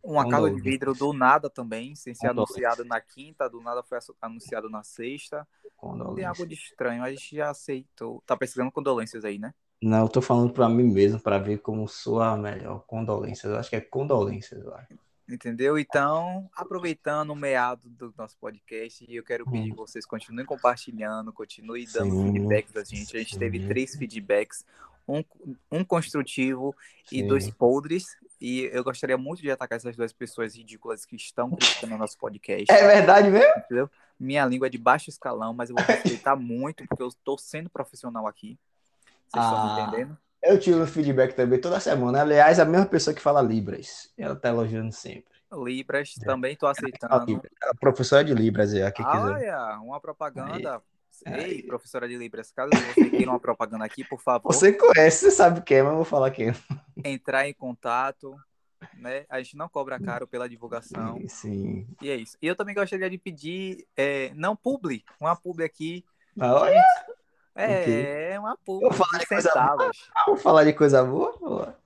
Uma 0.01 0.29
casa 0.29 0.49
de 0.49 0.61
vidro 0.61 0.93
do 0.93 1.11
nada 1.11 1.49
também, 1.49 1.95
sem 1.95 2.13
ser 2.15 2.27
anunciado 2.27 2.85
na 2.85 3.01
quinta, 3.01 3.49
do 3.49 3.61
nada 3.61 3.83
foi 3.83 3.97
anunciado 4.21 4.69
na 4.69 4.81
sexta. 4.83 5.47
Tem 6.15 6.25
algo 6.25 6.45
de 6.45 6.55
estranho, 6.55 7.03
a 7.03 7.09
gente 7.09 7.35
já 7.35 7.49
aceitou. 7.49 8.23
Tá 8.25 8.35
pesquisando 8.35 8.71
condolências 8.71 9.25
aí, 9.25 9.37
né? 9.37 9.53
Não, 9.81 10.01
eu 10.01 10.09
tô 10.09 10.21
falando 10.21 10.51
pra 10.51 10.67
mim 10.67 10.83
mesmo, 10.83 11.19
pra 11.19 11.37
ver 11.37 11.59
como 11.59 11.87
soa 11.87 12.35
melhor. 12.37 12.83
Condolências, 12.85 13.51
eu 13.51 13.57
acho 13.57 13.69
que 13.69 13.75
é 13.77 13.81
condolências, 13.81 14.61
eu 14.63 14.73
acho. 14.73 14.93
Entendeu? 15.27 15.77
Então, 15.77 16.49
aproveitando 16.55 17.29
o 17.29 17.35
meado 17.35 17.87
do 17.87 18.11
nosso 18.17 18.35
podcast, 18.39 19.05
eu 19.07 19.23
quero 19.23 19.45
pedir 19.45 19.69
que 19.69 19.77
vocês 19.77 20.05
continuem 20.05 20.45
compartilhando, 20.45 21.31
continuem 21.31 21.85
dando 21.93 22.11
Sim, 22.11 22.33
feedbacks 22.33 22.75
a 22.75 22.83
gente. 22.83 23.15
A 23.15 23.19
gente 23.19 23.37
teve 23.37 23.59
sim. 23.59 23.67
três 23.67 23.95
feedbacks, 23.95 24.65
um, 25.07 25.23
um 25.71 25.83
construtivo 25.83 26.75
e 27.11 27.19
Sim. 27.19 27.27
dois 27.27 27.49
podres. 27.49 28.17
E 28.41 28.69
eu 28.71 28.83
gostaria 28.83 29.17
muito 29.17 29.41
de 29.41 29.51
atacar 29.51 29.75
essas 29.77 29.95
duas 29.97 30.13
pessoas 30.13 30.55
ridículas 30.55 31.05
que 31.05 31.15
estão 31.15 31.49
criticando 31.51 31.95
o 31.95 31.97
nosso 31.97 32.17
podcast. 32.17 32.65
É 32.71 32.87
verdade 32.87 33.29
mesmo? 33.29 33.53
Entendeu? 33.57 33.89
Minha 34.19 34.45
língua 34.45 34.67
é 34.67 34.69
de 34.69 34.77
baixo 34.77 35.09
escalão, 35.09 35.53
mas 35.53 35.69
eu 35.69 35.75
vou 35.75 35.85
respeitar 35.85 36.35
muito, 36.37 36.85
porque 36.87 37.03
eu 37.03 37.07
estou 37.09 37.37
sendo 37.37 37.69
profissional 37.69 38.25
aqui. 38.27 38.57
Vocês 39.27 39.43
estão 39.43 39.75
me 39.75 39.81
Ah. 39.81 39.83
entendendo? 39.87 40.17
Eu 40.41 40.57
tiro 40.57 40.87
feedback 40.87 41.33
também 41.33 41.59
toda 41.59 41.81
semana. 41.81 42.21
Aliás, 42.21 42.59
a 42.59 42.65
mesma 42.65 42.85
pessoa 42.85 43.13
que 43.13 43.21
fala 43.21 43.41
Libras. 43.41 44.09
Ela 44.17 44.37
tá 44.37 44.47
elogiando 44.47 44.91
sempre. 44.93 45.33
Libras, 45.51 46.15
É. 46.21 46.25
também 46.25 46.53
estou 46.53 46.69
A, 46.69 46.71
aceitando. 46.71 47.41
A 47.63 47.75
professora 47.75 48.23
de 48.23 48.33
Libras, 48.33 48.73
é 48.73 48.85
a 48.85 48.91
que 48.91 49.03
quiser. 49.03 49.17
Olha, 49.17 49.79
uma 49.81 49.99
propaganda. 49.99 50.81
Ei, 51.25 51.63
professora 51.63 52.07
de 52.07 52.17
Libras, 52.17 52.51
caso 52.51 52.69
você 52.71 53.09
queira 53.09 53.31
uma 53.31 53.39
propaganda 53.39 53.85
aqui, 53.85 54.03
por 54.03 54.19
favor, 54.21 54.53
Você 54.53 54.73
conhece, 54.73 55.25
você 55.25 55.31
sabe 55.31 55.61
quem 55.61 55.77
é, 55.77 55.81
mas 55.83 55.91
eu 55.91 55.95
vou 55.97 56.05
falar 56.05 56.31
quem. 56.31 56.53
entrar 57.03 57.47
em 57.47 57.53
contato 57.53 58.35
né? 58.93 59.25
A 59.29 59.41
gente 59.41 59.55
não 59.57 59.67
cobra 59.69 59.99
caro 59.99 60.27
pela 60.27 60.47
divulgação. 60.47 61.21
Sim. 61.27 61.87
E 62.01 62.09
é 62.09 62.15
isso. 62.15 62.37
E 62.41 62.47
eu 62.47 62.55
também 62.55 62.73
gostaria 62.75 63.09
de 63.09 63.17
pedir, 63.17 63.85
é, 63.95 64.31
não 64.35 64.55
publi, 64.55 65.03
uma 65.19 65.35
publi 65.35 65.63
aqui. 65.65 66.05
Ah, 66.39 66.53
olha, 66.55 66.83
É, 67.55 68.29
Ok. 68.31 68.37
uma 68.39 68.57
publi 68.57 68.89
Vamos 68.89 68.97
falar 68.97 69.19
de 69.19 69.25
coisa 69.27 69.49
centavos. 69.49 70.09
vamos 70.25 70.41
falar 70.41 70.63
de 70.63 70.73
coisa 70.73 71.03
boa? 71.03 71.77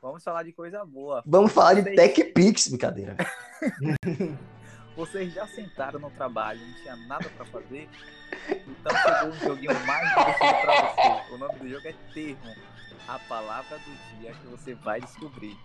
Vamos 0.00 0.22
falar 0.22 0.42
de 0.44 0.52
coisa 0.52 0.84
boa. 0.84 1.22
Vamos 1.26 1.52
falar 1.52 1.74
de 1.74 1.82
TechPix, 1.94 2.68
brincadeira. 2.68 3.16
Vocês 4.96 5.32
já 5.34 5.46
sentaram 5.46 6.00
no 6.00 6.10
trabalho, 6.10 6.58
não 6.66 6.74
tinha 6.74 6.96
nada 6.96 7.28
pra 7.30 7.44
fazer? 7.44 7.88
Então 8.48 8.96
chegou 8.96 9.28
um 9.28 9.38
joguinho 9.38 9.86
mais 9.86 10.08
divertido 10.08 10.60
pra 10.62 10.82
você. 10.82 11.34
O 11.34 11.38
nome 11.38 11.58
do 11.58 11.68
jogo 11.68 11.86
é 11.88 11.94
Termo. 12.14 12.56
A 13.06 13.18
palavra 13.20 13.78
do 13.78 14.18
dia 14.18 14.32
que 14.32 14.46
você 14.46 14.74
vai 14.74 15.00
descobrir. 15.00 15.56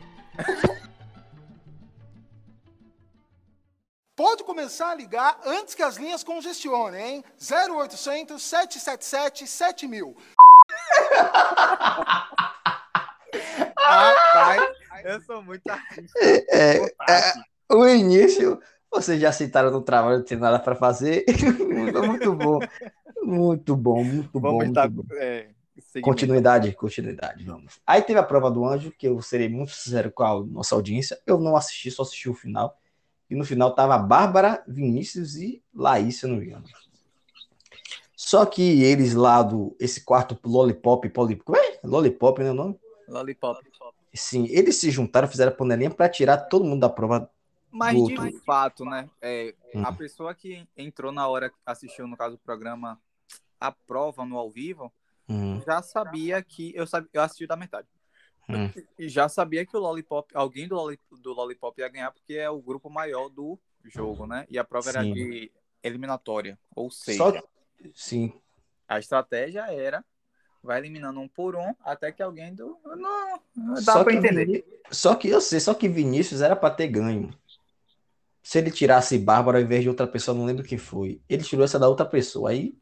Pode 4.16 4.44
começar 4.44 4.92
a 4.92 4.96
ligar 4.96 5.40
antes 5.46 5.74
que 5.74 5.82
as 5.82 5.96
linhas 5.96 6.24
congestionem, 6.24 7.02
hein? 7.02 7.26
0800 7.40 8.40
777 8.44 9.48
7000. 9.48 10.16
Rapaz, 13.78 14.62
eu 15.06 15.22
sou 15.22 15.42
muito 15.42 15.68
artista. 15.70 16.20
É, 16.22 16.78
Fantástico. 16.90 17.46
o 17.72 17.88
início, 17.88 18.62
vocês 18.92 19.20
já 19.20 19.32
citaram 19.32 19.72
no 19.72 19.82
trabalho, 19.82 20.18
não 20.18 20.26
tem 20.26 20.38
nada 20.38 20.60
pra 20.60 20.76
fazer. 20.76 21.26
muito 22.06 22.36
bom. 22.36 22.60
Muito 23.24 23.76
bom, 23.76 24.04
muito 24.04 24.40
bom. 24.40 24.60
Vamos 24.60 24.66
muito 24.66 25.04
bom. 25.04 25.16
é. 25.16 25.50
Continuidade, 26.02 26.72
continuidade, 26.74 27.44
vamos. 27.44 27.80
Aí 27.88 28.02
teve 28.02 28.20
a 28.20 28.24
prova 28.24 28.52
do 28.52 28.66
anjo, 28.66 28.92
que 28.92 29.08
eu 29.08 29.22
serei 29.22 29.50
muito 29.50 29.72
sincero 29.72 30.12
com 30.12 30.24
a 30.24 30.44
nossa 30.44 30.76
audiência. 30.76 31.20
Eu 31.26 31.40
não 31.40 31.56
assisti, 31.56 31.90
só 31.90 32.04
assisti 32.04 32.30
o 32.30 32.34
final. 32.34 32.78
E 33.30 33.36
no 33.36 33.46
final 33.46 33.74
tava 33.74 33.98
Bárbara, 33.98 34.64
Vinícius 34.68 35.36
e 35.36 35.64
Laís, 35.74 36.18
se 36.20 36.26
eu 36.26 36.30
não 36.30 36.38
me 36.38 36.46
engano. 36.46 36.66
Só 38.16 38.46
que 38.46 38.84
eles 38.84 39.14
lá 39.14 39.42
do. 39.42 39.76
Esse 39.80 40.02
quarto 40.02 40.38
Lollipop, 40.46 41.10
Poli, 41.10 41.38
como 41.38 41.58
é? 41.58 41.80
Lollipop, 41.84 42.44
né? 42.44 42.52
O 42.52 42.54
nome? 42.54 42.80
Lollipop. 43.08 43.60
Sim, 44.14 44.46
eles 44.50 44.76
se 44.76 44.92
juntaram, 44.92 45.28
fizeram 45.28 45.52
a 45.52 45.56
panelinha 45.56 45.90
pra 45.90 46.10
tirar 46.10 46.38
todo 46.38 46.66
mundo 46.66 46.82
da 46.82 46.90
prova. 46.90 47.30
Mas 47.72 47.96
Do 47.96 48.08
de 48.08 48.18
outro. 48.18 48.42
fato, 48.46 48.86
né? 48.86 49.10
é, 49.22 49.56
Hum. 49.74 49.86
A 49.86 49.92
pessoa 49.94 50.36
que 50.36 50.68
entrou 50.76 51.12
na 51.12 51.28
hora, 51.28 51.52
assistiu, 51.66 52.06
no 52.08 52.18
caso, 52.18 52.36
o 52.36 52.40
programa 52.40 53.00
A 53.60 53.72
Prova 53.72 54.26
no 54.26 54.38
ao 54.38 54.50
vivo, 54.50 54.92
Hum, 55.30 55.62
já 55.66 55.82
sabia 55.82 56.42
que. 56.44 56.74
Eu, 56.76 56.86
sabia, 56.86 57.10
eu 57.14 57.22
assisti 57.22 57.48
da 57.48 57.56
metade. 57.56 57.88
hum. 58.50 58.70
E 59.00 59.08
já 59.08 59.30
sabia 59.30 59.66
que 59.66 59.78
o 59.78 59.80
Lollipop, 59.80 60.30
alguém 60.36 60.68
do, 60.68 60.76
do 61.22 61.34
Lollipop 61.34 61.80
ia 61.80 61.88
ganhar, 61.88 62.12
porque 62.12 62.34
é 62.34 62.50
o 62.50 62.62
grupo 62.62 62.90
maior 62.90 63.30
do 63.30 63.58
jogo, 63.86 64.28
né? 64.28 64.46
E 64.50 64.60
a 64.60 64.64
prova 64.64 64.90
era 64.90 65.04
Sim. 65.04 65.14
de 65.14 65.52
eliminatória. 65.82 66.60
Ou 66.76 66.92
seja, 66.92 67.18
Só 67.18 67.48
Sim, 67.94 68.34
a 68.88 69.00
estratégia 69.00 69.62
era 69.72 70.04
vai 70.62 70.80
eliminando 70.80 71.20
um 71.20 71.28
por 71.28 71.56
um 71.56 71.74
até 71.82 72.12
que 72.12 72.22
alguém 72.22 72.54
do. 72.54 72.78
Não, 72.84 73.42
dá 73.76 73.82
Só 73.82 74.04
pra 74.04 74.14
entender. 74.14 74.46
Viní- 74.46 74.64
Só 74.92 75.16
que 75.16 75.30
eu 75.30 75.40
sei, 75.40 75.60
só 75.60 75.74
que 75.74 75.88
Vinícius 75.88 76.42
era 76.42 76.56
pra 76.56 76.70
ter 76.70 76.88
ganho. 76.90 77.34
Se 78.42 78.58
ele 78.58 78.72
tirasse 78.72 79.18
Bárbara 79.18 79.58
ao 79.60 79.64
invés 79.64 79.84
de 79.84 79.90
outra 79.90 80.08
pessoa, 80.08 80.38
não 80.38 80.46
lembro 80.46 80.64
quem 80.64 80.78
foi. 80.78 81.22
Ele 81.30 81.44
tirou 81.44 81.64
essa 81.64 81.78
da 81.78 81.88
outra 81.88 82.06
pessoa. 82.06 82.50
Aí 82.50 82.76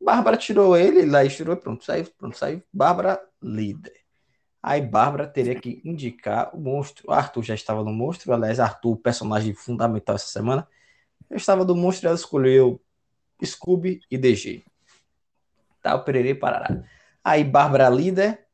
Bárbara 0.00 0.36
tirou 0.36 0.76
ele, 0.76 1.04
Laís 1.04 1.36
tirou 1.36 1.54
e 1.54 1.58
pronto. 1.58 1.84
Saiu, 1.84 2.06
pronto, 2.18 2.36
saiu. 2.36 2.62
Bárbara 2.72 3.22
líder. 3.42 3.94
Aí 4.62 4.80
Bárbara 4.80 5.26
teria 5.26 5.54
que 5.54 5.82
indicar 5.84 6.54
o 6.54 6.60
monstro. 6.60 7.10
O 7.10 7.12
Arthur 7.12 7.42
já 7.42 7.54
estava 7.54 7.84
no 7.84 7.92
monstro. 7.92 8.32
Aliás, 8.32 8.58
Arthur, 8.60 8.96
personagem 8.96 9.54
fundamental 9.54 10.16
essa 10.16 10.28
semana. 10.28 10.66
Eu 11.28 11.36
estava 11.36 11.64
do 11.64 11.74
monstro 11.76 12.08
ela 12.08 12.16
escolheu 12.16 12.80
Scooby 13.44 14.00
e 14.10 14.16
DG. 14.16 14.64
Tá, 15.82 15.94
o 15.94 16.04
Pererê 16.04 16.34
Parará. 16.34 16.82
Aí 17.22 17.44
Bárbara 17.44 17.88
líder. 17.88 18.46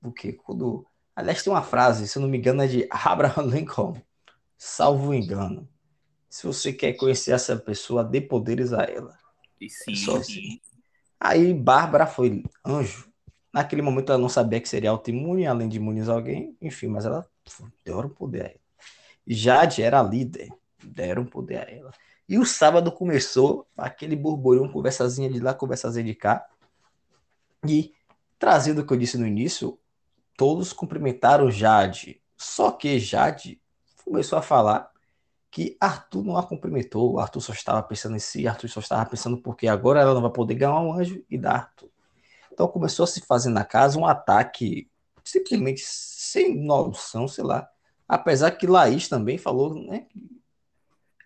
Porque 0.00 0.32
quando 0.32 0.86
Aliás, 1.16 1.42
tem 1.42 1.52
uma 1.52 1.62
frase, 1.62 2.08
se 2.08 2.18
eu 2.18 2.22
não 2.22 2.28
me 2.28 2.38
engano, 2.38 2.62
é 2.62 2.66
de 2.66 2.88
Abraham 2.90 3.46
Lincoln. 3.46 3.94
Salvo 4.58 5.10
o 5.10 5.14
engano. 5.14 5.68
Se 6.34 6.48
você 6.48 6.72
quer 6.72 6.94
conhecer 6.94 7.30
essa 7.30 7.54
pessoa, 7.56 8.02
dê 8.02 8.20
poderes 8.20 8.72
a 8.72 8.82
ela. 8.82 9.16
E 9.60 9.70
sim, 9.70 9.94
Só 9.94 10.16
assim. 10.16 10.60
Aí 11.20 11.54
Bárbara 11.54 12.08
foi 12.08 12.42
anjo. 12.66 13.08
Naquele 13.52 13.80
momento 13.80 14.10
ela 14.10 14.20
não 14.20 14.28
sabia 14.28 14.60
que 14.60 14.68
seria 14.68 14.90
autoimune, 14.90 15.46
além 15.46 15.68
de 15.68 15.76
imunizar 15.76 16.16
alguém. 16.16 16.56
Enfim, 16.60 16.88
mas 16.88 17.04
ela 17.04 17.24
deram 17.84 18.08
poder 18.08 18.42
a 18.42 18.46
ela. 18.46 18.60
Jade 19.24 19.80
era 19.80 20.02
líder. 20.02 20.48
Deram 20.82 21.24
poder 21.24 21.58
a 21.58 21.70
ela. 21.70 21.92
E 22.28 22.36
o 22.36 22.44
sábado 22.44 22.90
começou 22.90 23.68
aquele 23.76 24.16
burburinho, 24.16 24.72
conversazinha 24.72 25.30
de 25.30 25.38
lá, 25.38 25.54
conversazinha 25.54 26.04
de 26.04 26.16
cá. 26.16 26.44
E 27.64 27.94
trazendo 28.40 28.80
o 28.80 28.84
que 28.84 28.92
eu 28.92 28.98
disse 28.98 29.16
no 29.16 29.24
início, 29.24 29.78
todos 30.36 30.72
cumprimentaram 30.72 31.48
Jade. 31.48 32.20
Só 32.36 32.72
que 32.72 32.98
Jade 32.98 33.60
começou 34.04 34.36
a 34.36 34.42
falar 34.42 34.92
que 35.54 35.76
Arthur 35.80 36.24
não 36.24 36.36
a 36.36 36.42
cumprimentou. 36.42 37.20
Arthur 37.20 37.40
só 37.40 37.52
estava 37.52 37.80
pensando 37.80 38.16
em 38.16 38.18
si, 38.18 38.44
Arthur 38.48 38.68
só 38.68 38.80
estava 38.80 39.08
pensando 39.08 39.38
porque 39.38 39.68
agora 39.68 40.00
ela 40.00 40.12
não 40.12 40.20
vai 40.20 40.32
poder 40.32 40.56
ganhar 40.56 40.80
um 40.80 40.92
anjo 40.92 41.24
e 41.30 41.38
dar 41.38 41.52
Arthur. 41.52 41.88
Então 42.52 42.66
começou 42.66 43.04
a 43.04 43.06
se 43.06 43.20
fazer 43.20 43.50
na 43.50 43.64
casa 43.64 43.96
um 43.96 44.04
ataque 44.04 44.90
simplesmente 45.22 45.84
sem 45.86 46.60
noção, 46.60 47.28
sei 47.28 47.44
lá. 47.44 47.68
Apesar 48.08 48.50
que 48.50 48.66
Laís 48.66 49.08
também 49.08 49.38
falou, 49.38 49.72
né? 49.76 50.08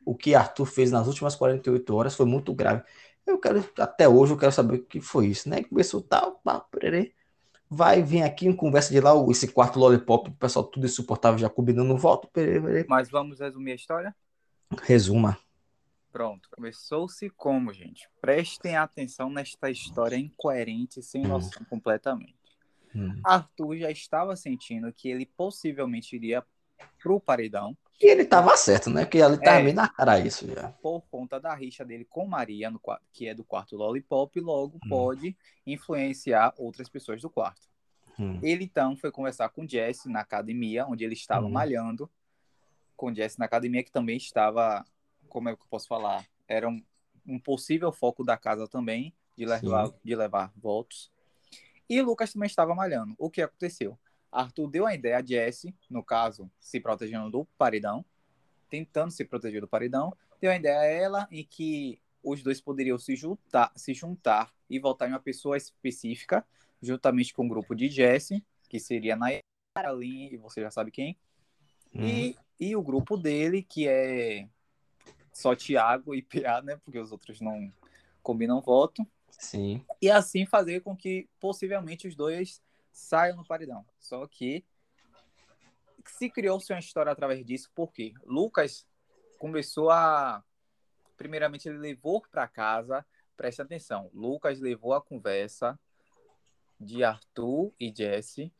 O 0.04 0.14
que 0.14 0.34
Arthur 0.34 0.66
fez 0.66 0.90
nas 0.90 1.06
últimas 1.06 1.34
48 1.34 1.96
horas 1.96 2.14
foi 2.14 2.26
muito 2.26 2.52
grave. 2.52 2.82
Eu 3.26 3.38
quero, 3.38 3.66
até 3.78 4.06
hoje, 4.06 4.34
eu 4.34 4.38
quero 4.38 4.52
saber 4.52 4.76
o 4.76 4.84
que 4.84 5.00
foi 5.00 5.28
isso, 5.28 5.48
né? 5.48 5.64
Começou 5.64 6.02
tal, 6.02 6.32
pá, 6.44 6.60
pererê. 6.60 7.14
Vai 7.70 8.02
vir 8.02 8.22
aqui 8.22 8.46
em 8.46 8.52
conversa 8.56 8.90
de 8.92 9.00
lá, 9.00 9.12
o- 9.14 9.30
esse 9.30 9.46
quarto 9.52 9.78
lollipop, 9.78 10.30
o 10.30 10.32
pessoal 10.34 10.64
tudo 10.64 10.86
insuportável 10.86 11.38
já 11.38 11.50
combinando 11.50 11.96
voto. 11.96 12.26
Pererê, 12.28 12.60
pererê. 12.60 12.86
Mas 12.88 13.10
vamos 13.10 13.40
resumir 13.40 13.72
a 13.72 13.76
história? 13.76 14.16
Resuma. 14.82 15.38
Pronto. 16.10 16.48
Começou-se 16.50 17.28
como, 17.30 17.72
gente? 17.72 18.08
Prestem 18.20 18.76
atenção 18.76 19.28
nesta 19.28 19.70
história 19.70 20.16
incoerente, 20.16 21.02
sem 21.02 21.24
Hum. 21.26 21.28
noção 21.28 21.62
completamente. 21.68 22.34
Hum. 22.94 23.20
Arthur 23.22 23.76
já 23.76 23.90
estava 23.90 24.34
sentindo 24.34 24.90
que 24.92 25.08
ele 25.10 25.26
possivelmente 25.26 26.16
iria 26.16 26.42
pro 27.02 27.20
paredão 27.20 27.76
E 28.00 28.06
ele 28.06 28.24
tava 28.24 28.56
certo, 28.56 28.90
né? 28.90 29.04
Porque 29.04 29.20
ali 29.20 29.38
tava 29.38 29.58
É. 29.58 29.64
bem 29.64 29.72
na 29.72 29.88
cara 29.88 30.20
isso 30.20 30.46
já. 30.46 30.68
por 30.80 31.00
conta 31.10 31.40
da 31.40 31.52
rixa 31.54 31.84
dele 31.84 32.04
com 32.04 32.26
Maria, 32.26 32.70
no 32.70 32.80
que 33.12 33.26
é 33.26 33.34
do 33.34 33.44
quarto 33.44 33.76
Lollipop, 33.76 34.38
logo 34.40 34.78
Hum. 34.84 34.88
pode 34.88 35.36
influenciar 35.66 36.54
outras 36.56 36.88
pessoas 36.88 37.20
do 37.20 37.28
quarto. 37.30 37.62
Hum. 38.18 38.38
Ele 38.42 38.64
então 38.64 38.96
foi 38.96 39.10
conversar 39.10 39.48
com 39.48 39.66
Jesse 39.66 40.08
na 40.08 40.20
academia, 40.20 40.86
onde 40.86 41.04
ele 41.04 41.14
estava 41.14 41.46
Hum. 41.46 41.50
malhando. 41.50 42.08
Com 42.96 43.12
Jesse 43.14 43.38
na 43.38 43.44
academia, 43.46 43.82
que 43.82 43.90
também 43.92 44.16
estava, 44.16 44.84
como 45.28 45.48
é 45.48 45.54
que 45.56 45.62
eu 45.62 45.66
posso 45.70 45.86
falar? 45.88 46.24
Era 46.48 46.68
um, 46.68 46.82
um 47.26 47.38
possível 47.38 47.90
foco 47.92 48.24
da 48.24 48.36
casa 48.36 48.66
também, 48.68 49.12
de 49.36 49.44
levar, 49.44 49.90
de 50.04 50.14
levar 50.16 50.52
votos. 50.56 51.10
E 51.88 52.00
Lucas 52.02 52.32
também 52.32 52.46
estava 52.48 52.74
malhando. 52.74 53.14
O 53.18 53.30
que 53.30 53.40
aconteceu? 53.42 53.96
Arthur 54.30 54.68
deu 54.68 54.86
a 54.86 54.94
ideia 54.94 55.18
a 55.18 55.24
Jesse, 55.24 55.74
no 55.88 56.02
caso, 56.02 56.50
se 56.60 56.80
protegendo 56.80 57.30
do 57.30 57.44
paredão, 57.56 58.04
tentando 58.68 59.10
se 59.10 59.24
proteger 59.24 59.60
do 59.60 59.68
paredão, 59.68 60.14
deu 60.40 60.50
a 60.50 60.56
ideia 60.56 60.78
a 60.80 60.84
ela 60.84 61.28
em 61.30 61.44
que 61.44 62.00
os 62.22 62.42
dois 62.42 62.60
poderiam 62.60 62.98
se 62.98 63.16
juntar, 63.16 63.72
se 63.74 63.94
juntar 63.94 64.52
e 64.68 64.78
votar 64.78 65.08
em 65.08 65.12
uma 65.12 65.20
pessoa 65.20 65.56
específica, 65.56 66.44
juntamente 66.82 67.32
com 67.32 67.46
o 67.46 67.48
grupo 67.48 67.74
de 67.74 67.88
Jesse, 67.88 68.44
que 68.68 68.78
seria 68.78 69.16
Nayara, 69.16 69.92
Lin, 69.96 70.28
e 70.32 70.36
você 70.36 70.60
já 70.60 70.70
sabe 70.70 70.90
quem, 70.90 71.16
Hum. 71.94 72.04
e, 72.04 72.36
e 72.60 72.76
o 72.76 72.82
grupo 72.82 73.16
dele, 73.16 73.62
que 73.62 73.88
é 73.88 74.48
só 75.32 75.54
Thiago 75.54 76.14
e 76.14 76.22
PA, 76.22 76.62
né? 76.62 76.76
Porque 76.84 76.98
os 76.98 77.12
outros 77.12 77.40
não 77.40 77.72
combinam 78.22 78.60
voto. 78.60 79.06
Sim. 79.30 79.84
E 80.02 80.10
assim 80.10 80.44
fazer 80.44 80.80
com 80.80 80.96
que 80.96 81.28
possivelmente 81.40 82.08
os 82.08 82.14
dois 82.14 82.62
saiam 82.98 83.36
no 83.36 83.44
paredão. 83.44 83.84
Só 83.98 84.26
que 84.26 84.64
se 86.04 86.28
criou-se 86.28 86.72
uma 86.72 86.78
história 86.78 87.12
através 87.12 87.44
disso, 87.44 87.70
porque 87.74 88.12
Lucas 88.24 88.86
começou 89.38 89.90
a. 89.90 90.42
Primeiramente, 91.16 91.68
ele 91.68 91.78
levou 91.78 92.22
para 92.30 92.46
casa, 92.46 93.04
preste 93.36 93.60
atenção, 93.60 94.10
Lucas 94.14 94.60
levou 94.60 94.94
a 94.94 95.02
conversa 95.02 95.78
de 96.78 97.02
Arthur 97.02 97.72
e 97.78 97.92
Jesse 97.94 98.52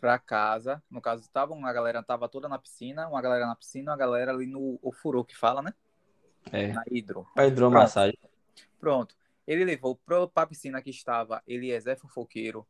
para 0.00 0.18
casa. 0.18 0.82
No 0.90 1.00
caso, 1.00 1.28
tava 1.30 1.52
uma 1.52 1.72
galera 1.72 2.02
tava 2.02 2.28
toda 2.28 2.48
na 2.48 2.58
piscina, 2.58 3.08
uma 3.08 3.22
galera 3.22 3.46
na 3.46 3.54
piscina, 3.54 3.92
uma 3.92 3.98
galera 3.98 4.32
ali 4.32 4.46
no 4.46 4.78
ofurô 4.82 5.24
que 5.24 5.36
fala, 5.36 5.62
né? 5.62 5.72
É. 6.50 6.72
Na 6.72 6.82
hidro. 6.90 7.26
Pra 7.34 7.46
hidromassagem. 7.46 8.18
Pronto. 8.78 9.14
Ele 9.46 9.64
levou 9.64 9.96
para 9.96 10.42
a 10.42 10.46
piscina 10.46 10.82
que 10.82 10.90
estava 10.90 11.42
Eliezer 11.46 11.98
Fofoqueiro 11.98 12.66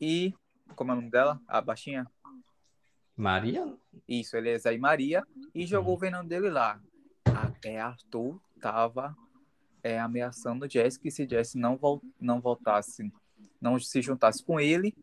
e. 0.00 0.34
Como 0.74 0.90
é 0.90 0.94
o 0.94 0.96
nome 0.96 1.10
dela? 1.10 1.40
A 1.46 1.60
baixinha? 1.60 2.06
Maria? 3.16 3.74
Isso, 4.06 4.36
Eliezer 4.36 4.72
e 4.74 4.78
Maria, 4.78 5.22
e 5.54 5.66
jogou 5.66 5.94
o 5.94 5.98
veneno 5.98 6.28
dele 6.28 6.50
lá. 6.50 6.80
Até 7.24 7.80
Arthur 7.80 8.40
tava 8.60 9.16
é, 9.82 9.98
ameaçando 9.98 10.68
Jess 10.70 10.98
que 10.98 11.10
se 11.10 11.26
Jess 11.26 11.54
não, 11.54 11.76
vol 11.76 12.02
não 12.20 12.40
voltasse, 12.40 13.10
não 13.60 13.78
se 13.78 14.02
juntasse 14.02 14.44
com 14.44 14.60
ele, 14.60 14.94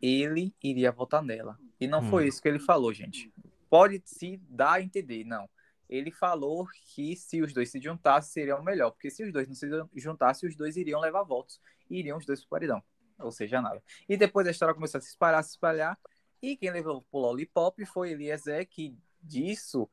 ele 0.00 0.54
iria 0.62 0.90
votar 0.90 1.22
nela. 1.22 1.58
E 1.80 1.86
não 1.86 2.00
Hum. 2.00 2.10
foi 2.10 2.26
isso 2.26 2.42
que 2.42 2.48
ele 2.48 2.58
falou, 2.58 2.92
gente. 2.92 3.32
Pode 3.68 4.02
se 4.04 4.38
dar 4.48 4.74
a 4.74 4.82
entender, 4.82 5.24
não. 5.24 5.48
Ele 5.88 6.10
falou 6.10 6.66
que 6.94 7.14
se 7.14 7.42
os 7.42 7.52
dois 7.52 7.70
se 7.70 7.80
juntassem, 7.80 8.32
seria 8.32 8.56
o 8.56 8.64
melhor. 8.64 8.90
Porque 8.90 9.10
se 9.10 9.22
os 9.22 9.32
dois 9.32 9.46
não 9.46 9.54
se 9.54 9.68
juntassem, 9.94 10.48
os 10.48 10.56
dois 10.56 10.76
iriam 10.76 11.00
levar 11.00 11.22
votos. 11.22 11.60
E 11.88 11.98
iriam 11.98 12.18
os 12.18 12.26
dois 12.26 12.40
pro 12.40 12.50
paredão. 12.50 12.82
Ou 13.18 13.30
seja, 13.32 13.60
nada. 13.62 13.82
E 14.08 14.16
depois 14.16 14.46
a 14.46 14.50
história 14.50 14.74
começou 14.74 14.98
a 14.98 15.00
se 15.00 15.08
espalhar, 15.08 15.42
se 15.42 15.50
espalhar. 15.50 15.98
E 16.42 16.56
quem 16.56 16.70
levou 16.70 17.02
pro 17.10 17.18
Lollipop 17.20 17.84
foi 17.86 18.10
Eliezer, 18.12 18.66
que 18.68 18.94
disso 19.22 19.88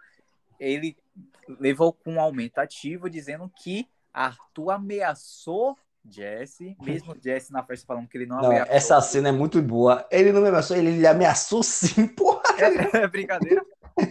ele 0.59 0.95
levou 1.59 1.93
com 1.93 2.13
um 2.13 2.19
aumentativo, 2.21 3.09
dizendo 3.09 3.49
que 3.63 3.87
Arthur 4.13 4.71
ameaçou 4.71 5.77
Jesse, 6.05 6.75
mesmo 6.81 7.15
Jesse 7.23 7.51
na 7.51 7.63
festa 7.63 7.85
falando 7.87 8.07
que 8.09 8.17
ele 8.17 8.25
não, 8.25 8.37
Não, 8.41 8.45
ameaçou. 8.47 8.75
essa 8.75 9.01
cena 9.01 9.29
é 9.29 9.31
muito 9.31 9.61
boa. 9.61 10.05
Ele 10.11 10.31
não 10.31 10.41
me 10.41 10.49
ameaçou, 10.49 10.75
ele, 10.75 10.89
ele 10.89 11.07
ameaçou 11.07 11.63
sim, 11.63 12.07
porra. 12.13 12.41
É 12.93 13.07
brincadeira. 13.07 13.65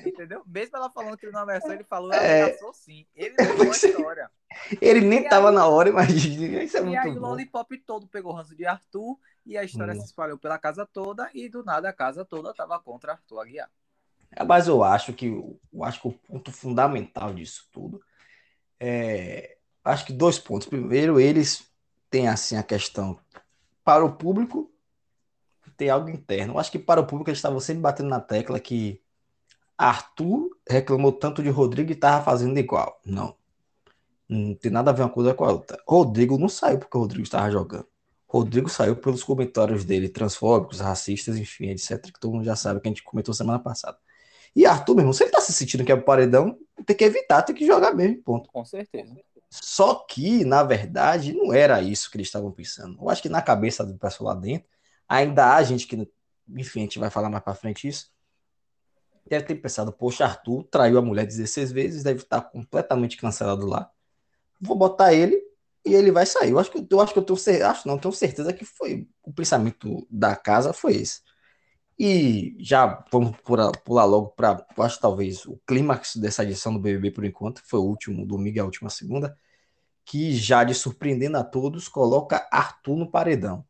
Entendeu? 0.07 0.43
Mesmo 0.47 0.77
ela 0.77 0.91
falando 0.91 1.17
que 1.19 1.27
ele 1.27 1.33
não 1.33 1.41
ameaçou, 1.43 1.73
ele 1.73 1.85
falou, 1.85 2.13
É. 2.13 2.43
ameaçou 2.45 2.73
sim. 2.73 3.05
Ele 3.15 3.35
levou 3.39 3.67
a 3.67 3.71
história. 3.77 4.31
Ele 4.81 5.01
nem 5.01 5.21
E 5.21 5.29
tava 5.29 5.49
aí- 5.51 5.55
na 5.55 5.67
hora, 5.67 5.89
imagina. 5.89 6.63
Isso 6.63 6.77
é 6.77 6.81
e 6.81 6.97
aí 6.97 7.05
muito 7.07 7.19
o 7.19 7.21
bom. 7.21 7.29
Lollipop 7.29 7.77
todo 7.79 8.07
pegou 8.07 8.33
o 8.33 8.35
ranço 8.37 8.55
de 8.57 8.65
Arthur 8.67 9.19
e 9.45 9.57
a 9.57 9.65
história 9.65 9.95
Hum. 9.95 10.01
se 10.01 10.07
espalhou 10.07 10.39
pela 10.39 10.59
casa 10.59 10.87
toda 10.87 11.31
e 11.35 11.49
do 11.49 11.65
nada 11.65 11.89
a 11.89 11.93
casa 11.93 12.25
toda 12.25 12.53
tava 12.55 12.79
contra 12.81 13.13
Arthur 13.13 13.41
Aguiar. 13.41 13.71
É, 14.35 14.43
Mas 14.45 14.67
eu 14.69 14.83
acho 14.83 15.13
que 15.13 15.27
eu 15.27 15.85
acho 15.85 16.01
que 16.01 16.09
o 16.09 16.13
ponto 16.13 16.51
fundamental 16.53 17.35
disso 17.35 17.69
tudo 17.73 18.01
é 18.81 19.57
acho 19.85 20.07
que 20.07 20.13
dois 20.13 20.39
pontos. 20.39 20.67
Primeiro, 20.69 21.19
eles 21.21 21.67
têm 22.09 22.29
assim 22.29 22.57
a 22.57 22.63
questão 22.63 23.19
para 23.85 24.05
o 24.05 24.13
público 24.13 24.71
tem 25.77 25.91
algo 25.91 26.09
interno. 26.09 26.55
Eu 26.55 26.59
acho 26.59 26.71
que 26.71 26.79
para 26.79 27.01
o 27.01 27.07
público 27.07 27.31
eles 27.31 27.39
estavam 27.39 27.59
sempre 27.59 27.81
batendo 27.83 28.09
na 28.09 28.21
tecla 28.21 28.61
que 28.61 29.03
Arthur 29.77 30.57
reclamou 30.69 31.11
tanto 31.13 31.43
de 31.43 31.49
Rodrigo 31.49 31.91
e 31.91 31.95
estava 31.95 32.23
fazendo 32.25 32.57
igual. 32.59 33.01
Não. 33.05 33.37
Não 34.33 34.55
tem 34.55 34.71
nada 34.71 34.91
a 34.91 34.95
ver 34.95 35.03
uma 35.03 35.11
coisa 35.11 35.35
com 35.35 35.45
a 35.45 35.53
outra. 35.53 35.79
Rodrigo 35.87 36.39
não 36.39 36.49
saiu 36.49 36.79
porque 36.79 36.97
o 36.97 37.01
Rodrigo 37.01 37.23
estava 37.23 37.51
jogando. 37.51 37.87
Rodrigo 38.27 38.67
saiu 38.71 38.97
pelos 38.97 39.23
comentários 39.23 39.85
dele, 39.85 40.09
transfóbicos, 40.09 40.81
racistas, 40.81 41.37
enfim, 41.37 41.69
etc. 41.69 42.01
Que 42.01 42.19
todo 42.19 42.33
mundo 42.33 42.45
já 42.45 42.57
sabe 42.57 42.81
que 42.81 42.89
a 42.89 42.91
gente 42.91 43.03
comentou 43.03 43.35
semana 43.35 43.59
passada. 43.59 43.99
E 44.57 44.65
Arthur, 44.65 44.95
meu 44.95 45.03
irmão, 45.03 45.13
se 45.13 45.25
ele 45.25 45.31
tá 45.31 45.41
se 45.41 45.53
sentindo 45.53 45.85
que 45.85 45.93
é 45.93 45.95
o 45.95 46.03
paredão, 46.03 46.59
tem 46.87 46.97
que 46.97 47.05
evitar, 47.05 47.43
tem 47.43 47.55
que 47.55 47.67
jogar 47.67 47.95
mesmo, 47.95 48.23
ponto. 48.23 48.51
Com 48.51 48.65
certeza. 48.65 49.15
Só 49.51 49.97
que, 49.97 50.47
na 50.47 50.63
verdade, 50.63 51.35
não 51.35 51.53
era 51.53 51.83
isso 51.83 52.11
que 52.11 52.17
eles 52.17 52.29
estavam 52.29 52.51
pensando. 52.51 52.99
Eu 53.03 53.11
acho 53.11 53.21
que 53.21 53.29
na 53.29 53.43
cabeça 53.43 53.85
do 53.85 53.99
pessoal 53.99 54.35
lá 54.35 54.41
dentro, 54.41 54.67
ainda 55.07 55.55
há 55.55 55.63
gente 55.63 55.87
que, 55.87 56.11
enfim, 56.49 56.81
a 56.81 56.83
gente 56.85 56.99
vai 56.99 57.11
falar 57.11 57.29
mais 57.29 57.45
pra 57.45 57.55
frente 57.55 57.87
isso, 57.87 58.11
deve 59.27 59.45
ter 59.45 59.57
pensado, 59.57 59.93
poxa, 59.93 60.25
Arthur 60.25 60.65
traiu 60.71 60.97
a 60.99 61.03
mulher 61.03 61.27
16 61.27 61.71
vezes, 61.71 62.03
deve 62.03 62.23
estar 62.23 62.41
completamente 62.41 63.19
cancelado 63.19 63.67
lá. 63.67 63.91
Vou 64.63 64.77
botar 64.77 65.13
ele 65.13 65.43
e 65.85 65.95
ele 65.95 66.13
vai 66.13 66.25
sair. 66.25 66.51
Eu 66.53 66.59
acho 66.59 66.71
que 66.71 66.87
eu, 66.89 67.01
acho 67.01 67.13
que 67.13 67.19
eu 67.19 67.25
tenho 67.25 67.37
certeza, 67.37 67.71
acho 67.71 67.89
não, 67.89 67.99
tenho 67.99 68.15
certeza 68.15 68.53
que 68.53 68.65
foi 68.65 69.09
o 69.23 69.33
pensamento 69.33 70.07
da 70.11 70.37
casa 70.37 70.73
foi 70.73 70.95
esse. 70.97 71.21
E 71.99 72.57
já 72.59 73.05
vamos 73.13 73.37
pular, 73.39 74.05
logo 74.05 74.29
para, 74.31 74.67
acho 74.79 75.01
talvez 75.01 75.45
o 75.47 75.61
clímax 75.67 76.17
dessa 76.17 76.43
edição 76.43 76.73
do 76.73 76.81
BBB 76.81 77.11
por 77.13 77.25
enquanto, 77.25 77.63
foi 77.65 77.81
o 77.81 77.85
último 77.85 78.27
domingo 78.27 78.57
e 78.57 78.61
a 78.61 78.65
última 78.65 78.91
segunda, 78.91 79.37
que 80.05 80.35
já 80.35 80.65
de 80.65 80.75
surpreendendo 80.75 81.37
a 81.39 81.45
todos 81.45 81.89
coloca 81.89 82.49
Arthur 82.51 82.97
no 82.97 83.11
paredão. 83.11 83.65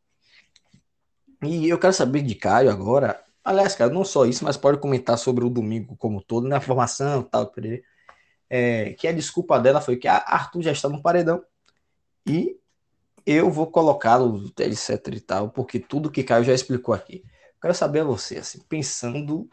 E 1.43 1.67
eu 1.67 1.77
quero 1.77 1.93
saber 1.93 2.21
de 2.21 2.35
Caio 2.35 2.71
agora, 2.71 3.23
aliás, 3.43 3.75
cara, 3.75 3.91
não 3.93 4.05
só 4.05 4.25
isso, 4.25 4.43
mas 4.43 4.57
pode 4.57 4.79
comentar 4.79 5.17
sobre 5.17 5.45
o 5.45 5.49
domingo 5.49 5.95
como 5.97 6.21
todo, 6.21 6.47
na 6.47 6.61
formação 6.61 7.21
e 7.21 7.25
tal, 7.25 7.51
é, 8.55 8.93
que 8.93 9.07
a 9.07 9.11
desculpa 9.11 9.59
dela 9.59 9.81
foi 9.81 9.97
que 9.97 10.07
a 10.07 10.17
Arthur 10.17 10.61
já 10.61 10.71
está 10.71 10.87
no 10.87 11.01
paredão 11.01 11.43
e 12.23 12.55
eu 13.25 13.49
vou 13.49 13.65
colocá-lo, 13.65 14.45
etc 14.59 15.07
e 15.11 15.19
tal, 15.19 15.49
porque 15.49 15.79
tudo 15.79 16.11
que 16.11 16.23
Caio 16.23 16.43
já 16.43 16.53
explicou 16.53 16.93
aqui. 16.93 17.23
Quero 17.59 17.73
saber 17.73 18.01
a 18.01 18.03
você, 18.03 18.37
assim, 18.37 18.59
pensando, 18.69 19.49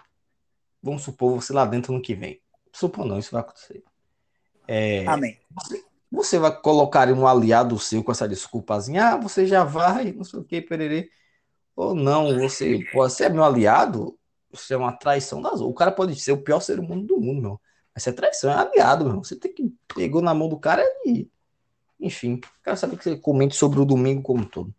vamos 0.82 1.00
supor, 1.02 1.40
você 1.40 1.50
lá 1.50 1.64
dentro 1.64 1.94
no 1.94 2.02
que 2.02 2.14
vem. 2.14 2.42
Supor 2.74 3.06
não, 3.06 3.18
isso 3.18 3.32
vai 3.32 3.40
acontecer. 3.40 3.82
É, 4.68 5.06
Amém. 5.06 5.38
você 6.12 6.38
vai 6.38 6.54
colocar 6.60 7.10
um 7.10 7.26
aliado 7.26 7.78
seu 7.78 8.04
com 8.04 8.12
essa 8.12 8.28
desculpazinha, 8.28 9.14
ah, 9.14 9.16
você 9.16 9.46
já 9.46 9.64
vai, 9.64 10.12
não 10.12 10.24
sei 10.24 10.40
o 10.40 10.44
que, 10.44 10.60
pererê. 10.60 11.08
Ou 11.74 11.94
não, 11.94 12.38
você, 12.38 12.86
você 12.92 13.24
é 13.24 13.28
meu 13.30 13.44
aliado, 13.44 14.18
isso 14.52 14.74
é 14.74 14.76
uma 14.76 14.92
traição 14.92 15.40
das 15.40 15.52
outras. 15.52 15.70
O 15.70 15.74
cara 15.74 15.90
pode 15.90 16.20
ser 16.20 16.32
o 16.32 16.42
pior 16.42 16.60
ser 16.60 16.78
humano 16.78 17.06
do 17.06 17.18
mundo, 17.18 17.40
meu. 17.40 17.60
Mas 17.94 18.06
é 18.06 18.12
traição, 18.12 18.50
é 18.50 18.54
aliado, 18.54 19.04
meu. 19.04 19.24
Você 19.24 19.36
tem 19.36 19.52
que 19.52 19.72
pegou 19.94 20.22
na 20.22 20.34
mão 20.34 20.48
do 20.48 20.58
cara 20.58 20.82
e. 21.04 21.28
Enfim, 21.98 22.40
quero 22.64 22.76
saber 22.76 22.96
que 22.96 23.04
você 23.04 23.16
comente 23.16 23.54
sobre 23.54 23.78
o 23.80 23.84
domingo 23.84 24.22
como 24.22 24.42
um 24.42 24.46
todo. 24.46 24.74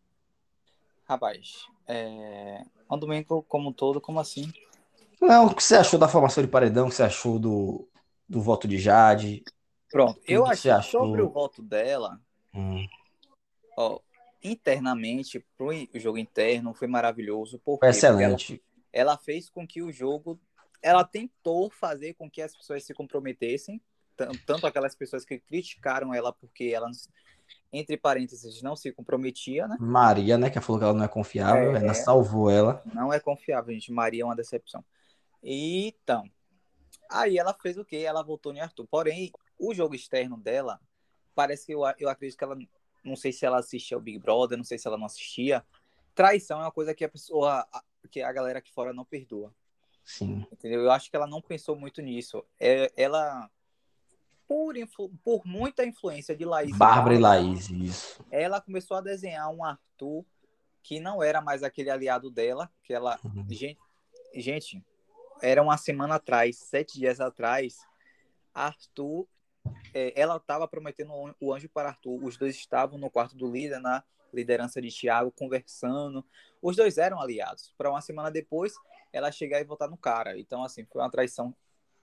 Rapaz, 1.06 1.65
é... 1.88 2.63
um 2.89 2.97
domingo 2.97 3.43
como 3.43 3.69
um 3.69 3.74
todo, 3.74 4.02
como 4.02 4.19
assim? 4.19 4.52
Não, 5.21 5.47
o 5.47 5.56
que 5.56 5.63
você 5.63 5.76
achou 5.76 6.00
da 6.00 6.08
formação 6.08 6.43
de 6.43 6.50
paredão? 6.50 6.88
O 6.88 6.89
que 6.89 6.95
você 6.95 7.04
achou 7.04 7.38
do, 7.38 7.88
do 8.28 8.41
voto 8.41 8.67
de 8.67 8.80
Jade? 8.80 9.43
Pronto, 9.91 10.19
eu 10.26 10.47
achei 10.47 10.71
achou? 10.71 11.02
sobre 11.02 11.21
o 11.21 11.30
voto 11.30 11.62
dela, 11.62 12.19
Hum, 12.54 12.86
ó, 13.78 14.00
internamente, 14.43 15.43
pro 15.58 15.69
o 15.69 16.00
jogo 16.00 16.17
interno, 16.17 16.74
foi 16.74 16.88
maravilhoso. 16.88 17.60
Por 17.60 17.80
foi 17.80 17.91
quê? 17.91 18.00
Porque 18.00 18.06
ela, 18.06 18.36
excelente. 18.36 18.63
ela 18.91 19.17
fez 19.17 19.50
com 19.50 19.65
que 19.65 19.82
o 19.82 19.91
jogo. 19.91 20.39
Ela 20.82 21.04
tentou 21.04 21.70
fazer 21.70 22.13
com 22.15 22.30
que 22.30 22.41
as 22.41 22.56
pessoas 22.56 22.84
se 22.84 22.94
comprometessem, 22.94 23.82
tan- 24.17 24.32
tanto 24.46 24.65
aquelas 24.65 24.96
pessoas 24.96 25.24
que 25.24 25.39
criticaram 25.39 26.13
ela 26.13 26.34
porque 26.34 26.65
ela, 26.74 26.89
entre 27.72 27.98
parênteses, 27.98 28.62
não 28.62 28.76
se 28.76 28.91
comprometia, 28.91 29.67
né? 29.67 29.78
Maria, 29.80 30.38
né, 30.38 30.50
que 30.50 30.60
falou 30.60 30.80
que 30.80 30.86
ela 30.86 30.94
não 30.94 31.06
é 31.06 31.08
confiável, 31.08 31.76
É. 31.76 31.84
ela 31.84 31.94
salvou 31.94 32.50
ela. 32.50 32.82
Não 32.94 33.13
é 33.13 33.20
confiável, 33.20 33.74
gente. 33.74 33.91
Maria 33.91 34.24
é 34.24 34.26
uma 34.26 34.36
decepção. 34.36 34.84
Então, 35.44 36.24
aí 37.10 37.38
ela 37.38 37.54
fez 37.54 37.78
o 37.78 37.86
quê? 37.86 37.98
Ela 37.98 38.24
voltou 38.24 38.54
em 38.54 38.60
Arthur. 38.60 38.88
Porém, 38.88 39.32
o 39.58 39.74
jogo 39.74 39.96
externo 39.96 40.38
dela, 40.38 40.80
parece 41.36 41.65
que 41.67 41.74
eu, 41.74 41.82
eu 42.00 42.10
acredito 42.10 42.38
que 42.38 42.44
ela. 42.44 42.58
Não 43.04 43.15
sei 43.15 43.32
se 43.32 43.46
ela 43.46 43.58
assistia 43.60 43.98
o 43.98 44.02
Big 44.02 44.20
Brother, 44.20 44.58
não 44.58 44.63
sei 44.63 44.78
se 44.78 44.88
ela 44.88 44.98
não 44.98 45.06
assistia. 45.08 45.65
Traição 46.13 46.60
é 46.60 46.65
uma 46.65 46.72
coisa 46.72 46.94
que 46.94 47.04
a 47.04 47.10
pessoa. 47.10 47.67
que 48.12 48.22
a 48.22 48.32
galera 48.32 48.60
aqui 48.60 48.72
fora 48.72 48.94
não 48.94 49.06
perdoa. 49.06 49.54
Sim. 50.04 50.46
Entendeu? 50.52 50.82
Eu 50.82 50.92
acho 50.92 51.10
que 51.10 51.16
ela 51.16 51.28
não 51.28 51.42
pensou 51.42 51.76
muito 51.76 52.02
nisso. 52.02 52.44
É, 52.60 52.92
ela. 52.96 53.50
Por, 54.48 54.76
influ- 54.76 55.12
por 55.24 55.46
muita 55.46 55.86
influência 55.86 56.36
de 56.36 56.44
Laís. 56.44 56.78
Bárbara 56.78 57.16
e 57.16 57.20
Laís, 57.20 57.70
isso. 57.70 58.26
ela 58.30 58.60
começou 58.60 58.98
a 58.98 59.02
desenhar 59.02 59.50
um 59.50 59.64
Arthur 59.64 60.26
que 60.84 61.00
não 61.00 61.24
era 61.24 61.40
mais 61.42 61.64
aquele 61.64 61.90
aliado 61.90 62.30
dela, 62.30 62.70
que 62.84 62.94
ela, 62.94 63.18
Uhum. 63.24 63.46
gente, 63.50 63.80
gente, 64.36 64.84
era 65.42 65.62
uma 65.62 65.78
semana 65.78 66.16
atrás, 66.16 66.58
sete 66.58 67.00
dias 67.00 67.22
atrás, 67.22 67.78
Arthur, 68.54 69.26
é, 69.94 70.20
ela 70.20 70.36
estava 70.38 70.68
prometendo 70.68 71.14
o 71.40 71.54
anjo 71.54 71.70
para 71.70 71.90
Arthur, 71.90 72.22
os 72.24 72.36
dois 72.36 72.56
estavam 72.56 72.98
no 72.98 73.10
quarto 73.10 73.38
do 73.38 73.50
líder, 73.50 73.80
na 73.80 74.04
liderança 74.34 74.82
de 74.82 74.90
Thiago, 74.90 75.32
conversando, 75.32 76.26
os 76.62 76.76
dois 76.76 76.98
eram 76.98 77.22
aliados, 77.22 77.74
para 77.78 77.90
uma 77.90 78.02
semana 78.02 78.32
depois, 78.32 78.74
ela 79.13 79.32
chegar 79.32 79.60
e 79.60 79.65
votar 79.65 79.89
no 79.89 79.97
cara, 79.97 80.39
então 80.39 80.63
assim, 80.63 80.86
foi 80.86 81.02
uma 81.02 81.12
traição 81.12 81.56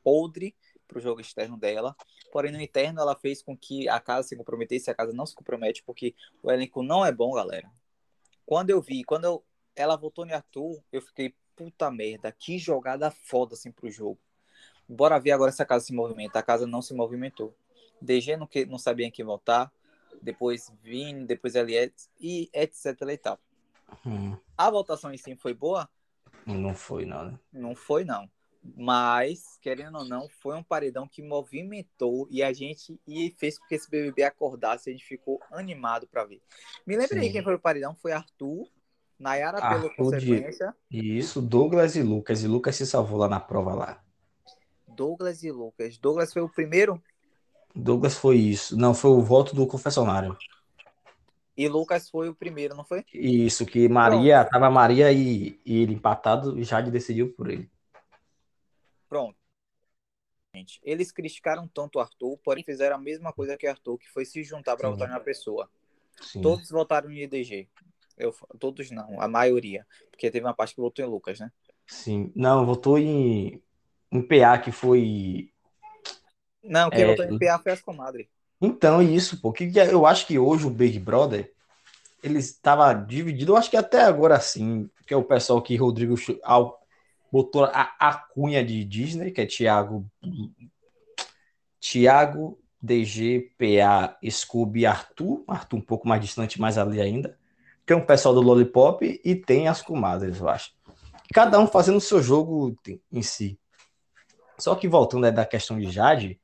podre 0.03 0.55
para 0.87 0.99
o 0.99 1.01
jogo 1.01 1.21
externo 1.21 1.57
dela, 1.57 1.95
porém 2.33 2.51
no 2.51 2.61
interno 2.61 3.01
ela 3.01 3.15
fez 3.15 3.43
com 3.43 3.57
que 3.57 3.89
a 3.89 4.01
casa 4.01 4.29
se 4.29 4.37
comprometesse, 4.37 4.91
a 4.91 4.95
casa 4.95 5.13
não 5.13 5.27
se 5.27 5.35
compromete, 5.35 5.83
porque 5.83 6.15
o 6.43 6.51
elenco 6.51 6.83
não 6.83 7.05
é 7.05 7.13
bom, 7.13 7.35
galera. 7.35 7.71
Quando 8.47 8.71
eu 8.71 8.81
vi, 8.81 9.05
quando 9.05 9.25
eu, 9.25 9.45
ela 9.77 9.97
votou 9.97 10.25
em 10.27 10.33
Arthur, 10.33 10.83
eu 10.91 11.03
fiquei, 11.03 11.35
puta 11.55 11.91
merda, 11.91 12.33
que 12.33 12.59
jogada 12.59 13.11
foda 13.11 13.55
assim 13.55 13.71
pro 13.71 13.91
jogo. 13.91 14.19
Bora 14.89 15.19
ver 15.21 15.33
agora 15.33 15.53
se 15.53 15.61
a 15.61 15.67
casa 15.67 15.85
se 15.85 15.93
movimenta. 15.93 16.39
A 16.39 16.43
casa 16.43 16.67
não 16.67 16.81
se 16.81 16.95
movimentou. 16.95 17.55
DG 18.01 18.37
não, 18.37 18.47
que, 18.47 18.65
não 18.65 18.79
sabia 18.79 19.07
em 19.07 19.11
quem 19.11 19.25
votar, 19.25 19.71
depois 20.23 20.73
Vini, 20.83 21.27
depois 21.27 21.55
Eliette 21.55 22.09
e 22.19 22.49
etc 22.55 23.03
e 23.03 23.19
tal. 23.19 23.39
Hum, 24.07 24.37
A 24.57 24.71
votação 24.71 25.13
em 25.13 25.19
si 25.19 25.37
foi 25.37 25.53
boa? 25.53 25.89
Não 26.55 26.75
foi, 26.75 27.05
não, 27.05 27.25
né? 27.25 27.39
Não 27.53 27.75
foi, 27.75 28.05
não. 28.05 28.29
Mas, 28.77 29.57
querendo 29.63 29.99
ou 29.99 30.05
não, 30.05 30.29
foi 30.29 30.57
um 30.57 30.63
paredão 30.63 31.07
que 31.09 31.23
movimentou 31.23 32.27
e 32.31 32.43
a 32.43 32.53
gente 32.53 33.01
e 33.07 33.31
fez 33.39 33.59
com 33.59 33.67
que 33.67 33.75
esse 33.75 33.89
BBB 33.91 34.25
acordasse. 34.25 34.91
A 34.91 34.93
gente 34.93 35.05
ficou 35.05 35.41
animado 35.51 36.07
para 36.07 36.25
ver. 36.25 36.43
Me 36.87 36.97
lembrei 36.97 37.31
quem 37.31 37.43
foi 37.43 37.55
o 37.55 37.59
paredão? 37.59 37.95
Foi 37.95 38.13
Arthur, 38.13 38.69
Nayara 39.19 39.59
Arthur 39.59 39.91
de- 39.91 39.97
consequência. 39.97 40.75
E 40.91 41.17
isso, 41.19 41.41
Douglas 41.41 41.97
e 41.97 42.03
Lucas. 42.03 42.43
E 42.43 42.49
Lucas 42.49 42.77
se 42.77 42.87
salvou 42.87 43.19
lá 43.19 43.29
na 43.29 43.41
prova 43.41 43.75
lá. 43.75 44.05
Douglas 44.87 45.43
e 45.45 45.51
Lucas. 45.51 45.97
Douglas 45.97 46.33
foi 46.33 46.43
o 46.43 46.49
primeiro 46.49 47.01
Douglas 47.75 48.17
foi 48.17 48.37
isso. 48.37 48.77
Não, 48.77 48.93
foi 48.93 49.11
o 49.11 49.21
voto 49.21 49.55
do 49.55 49.67
confessionário. 49.67 50.37
E 51.59 51.67
Lucas 51.67 52.09
foi 52.09 52.29
o 52.29 52.35
primeiro, 52.37 52.77
não 52.77 52.85
foi? 52.85 53.05
Isso, 53.13 53.67
que 53.67 53.89
Maria, 53.89 54.45
tava 54.45 54.71
Maria 54.71 55.11
e, 55.11 55.61
e 55.67 55.83
ele 55.83 55.93
empatado 55.93 56.57
e 56.57 56.63
Jade 56.63 56.89
decidiu 56.89 57.35
por 57.35 57.51
ele. 57.51 57.69
Pronto. 59.09 59.37
Gente, 60.55 60.79
eles 60.85 61.11
criticaram 61.11 61.67
tanto 61.67 61.97
o 61.97 62.01
Arthur, 62.01 62.39
porém 62.45 62.63
fizeram 62.63 62.95
a 62.95 62.99
mesma 63.01 63.33
coisa 63.33 63.57
que 63.57 63.67
Arthur, 63.67 63.99
que 63.99 64.09
foi 64.09 64.25
se 64.25 64.45
juntar 64.45 64.77
para 64.77 64.89
votar 64.89 65.09
na 65.09 65.19
pessoa. 65.19 65.69
Sim. 66.23 66.41
Todos 66.41 66.71
votaram 66.71 67.11
em 67.11 67.25
IDG. 67.25 67.69
Eu, 68.17 68.33
todos 68.61 68.89
não, 68.93 69.21
a 69.21 69.27
maioria. 69.27 69.85
Porque 70.13 70.31
teve 70.31 70.47
uma 70.47 70.55
parte 70.55 70.77
que 70.77 70.81
votou 70.81 71.05
em 71.05 71.09
Lucas, 71.09 71.41
né? 71.41 71.51
Sim. 71.89 72.33
Não, 72.37 72.65
votou 72.65 72.99
em, 72.99 73.61
em 74.13 74.23
PA, 74.23 74.59
que 74.59 74.71
foi. 74.71 75.53
Não, 76.63 76.89
quem 76.89 77.01
É, 77.01 77.07
votou 77.07 77.25
em 77.25 77.37
PA 77.37 77.59
foi 77.59 77.73
as 77.73 77.81
comadres. 77.81 78.29
Então, 78.61 79.03
isso, 79.03 79.41
pô. 79.41 79.53
Que 79.53 79.65
é- 79.79 79.93
eu 79.93 80.07
acho 80.07 80.27
que 80.27 80.39
hoje 80.39 80.67
o 80.67 80.71
Big 80.71 80.99
Brother 80.99 81.53
ele 82.23 82.39
estava 82.39 82.93
dividido. 82.93 83.53
Eu 83.53 83.57
acho 83.57 83.71
que 83.71 83.77
até 83.77 84.03
agora 84.03 84.41
sim, 84.41 84.89
que 85.07 85.15
é 85.15 85.17
o 85.17 85.23
pessoal 85.23 85.63
que 85.63 85.77
Rodrigo 85.77 86.15
ao- 86.43 86.79
botou 87.31 87.65
a, 87.65 87.95
a 87.99 88.15
cunha 88.15 88.65
de 88.65 88.85
Disney, 88.85 89.31
que 89.31 89.41
é 89.41 89.47
Thiago, 89.47 90.05
DG, 92.81 93.53
PA, 93.59 94.17
Scooby 94.29 94.87
Arthur. 94.87 95.45
Arthur 95.47 95.77
um 95.77 95.81
pouco 95.81 96.09
mais 96.09 96.21
distante, 96.21 96.61
mais 96.61 96.79
ali 96.79 97.01
ainda. 97.01 97.37
Tem 97.87 97.97
o 97.97 98.05
pessoal 98.05 98.35
do 98.35 98.41
Lollipop 98.41 99.21
e 99.25 99.35
tem 99.35 99.69
as 99.69 99.81
comadres, 99.81 100.41
eu 100.41 100.49
acho. 100.49 100.73
Cada 101.33 101.59
um 101.59 101.67
fazendo 101.67 101.97
o 101.97 102.01
seu 102.01 102.23
jogo 102.23 102.77
em 103.13 103.23
si. 103.23 103.59
Só 104.59 104.75
que 104.75 104.89
voltando 104.89 105.27
aí 105.27 105.33
da 105.33 105.47
questão 105.47 105.79
de 105.79 105.91
Jade, 105.91 106.41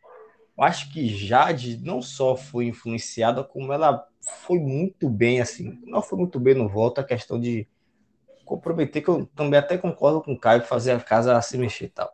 eu 0.56 0.64
acho 0.64 0.92
que 0.92 1.08
Jade 1.08 1.78
não 1.78 2.00
só 2.02 2.36
foi 2.36 2.66
influenciada, 2.66 3.42
como 3.44 3.72
ela 3.72 4.06
foi 4.46 4.58
muito 4.58 5.08
bem, 5.10 5.40
assim, 5.40 5.80
não 5.86 6.02
foi 6.02 6.18
muito 6.18 6.40
bem 6.40 6.54
no 6.54 6.68
voto, 6.68 7.00
a 7.00 7.04
questão 7.04 7.40
de 7.40 7.68
comprometer, 8.44 9.02
que 9.02 9.08
eu 9.10 9.26
também 9.28 9.58
até 9.58 9.78
concordo 9.78 10.22
com 10.22 10.32
o 10.32 10.38
Caio, 10.38 10.62
fazer 10.64 10.92
a 10.92 11.00
casa 11.00 11.40
se 11.42 11.56
mexer 11.58 11.86
e 11.86 11.88
tal. 11.88 12.12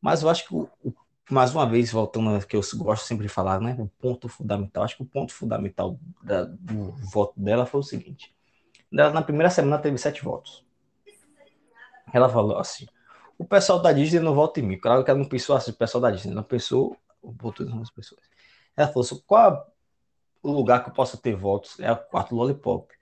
Mas 0.00 0.22
eu 0.22 0.28
acho 0.30 0.46
que, 0.48 0.54
o, 0.54 0.68
o- 0.84 0.94
mais 1.30 1.54
uma 1.54 1.66
vez, 1.68 1.92
voltando 1.92 2.30
ao 2.30 2.40
que 2.42 2.56
eu 2.56 2.62
gosto 2.78 3.06
sempre 3.06 3.26
de 3.26 3.32
falar, 3.32 3.60
né, 3.60 3.76
o 3.80 3.88
ponto 4.00 4.28
fundamental, 4.28 4.84
acho 4.84 4.96
que 4.96 5.02
o 5.02 5.06
ponto 5.06 5.32
fundamental 5.34 5.98
da- 6.22 6.44
do 6.44 6.92
voto 7.12 7.34
dela 7.40 7.66
foi 7.66 7.80
o 7.80 7.82
seguinte, 7.84 8.34
ela, 8.92 9.10
na 9.12 9.22
primeira 9.22 9.50
semana 9.50 9.78
teve 9.78 9.98
sete 9.98 10.24
votos. 10.24 10.64
Ela 12.12 12.28
falou 12.28 12.58
assim, 12.58 12.86
o 13.38 13.44
pessoal 13.44 13.80
da 13.80 13.92
Disney 13.92 14.20
não 14.20 14.34
vota 14.34 14.60
em 14.60 14.62
mim, 14.62 14.78
claro 14.78 15.04
que 15.04 15.10
ela 15.10 15.18
não 15.18 15.28
pensou 15.28 15.56
assim, 15.56 15.70
o 15.70 15.74
pessoal 15.74 16.00
da 16.02 16.10
Disney, 16.10 16.32
ela 16.32 16.42
pensou 16.42 16.96
votou 17.22 17.64
em 17.66 17.68
algumas 17.68 17.90
pessoas. 17.90 18.22
Ela 18.76 18.88
falou 18.88 19.04
assim, 19.04 19.22
qual 19.26 19.52
é 19.52 19.64
o 20.42 20.52
lugar 20.52 20.82
que 20.82 20.90
eu 20.90 20.94
possa 20.94 21.16
ter 21.16 21.34
votos? 21.34 21.78
É 21.80 21.90
o 21.92 21.96
quarto 21.96 22.34
Lollipop. 22.34 22.92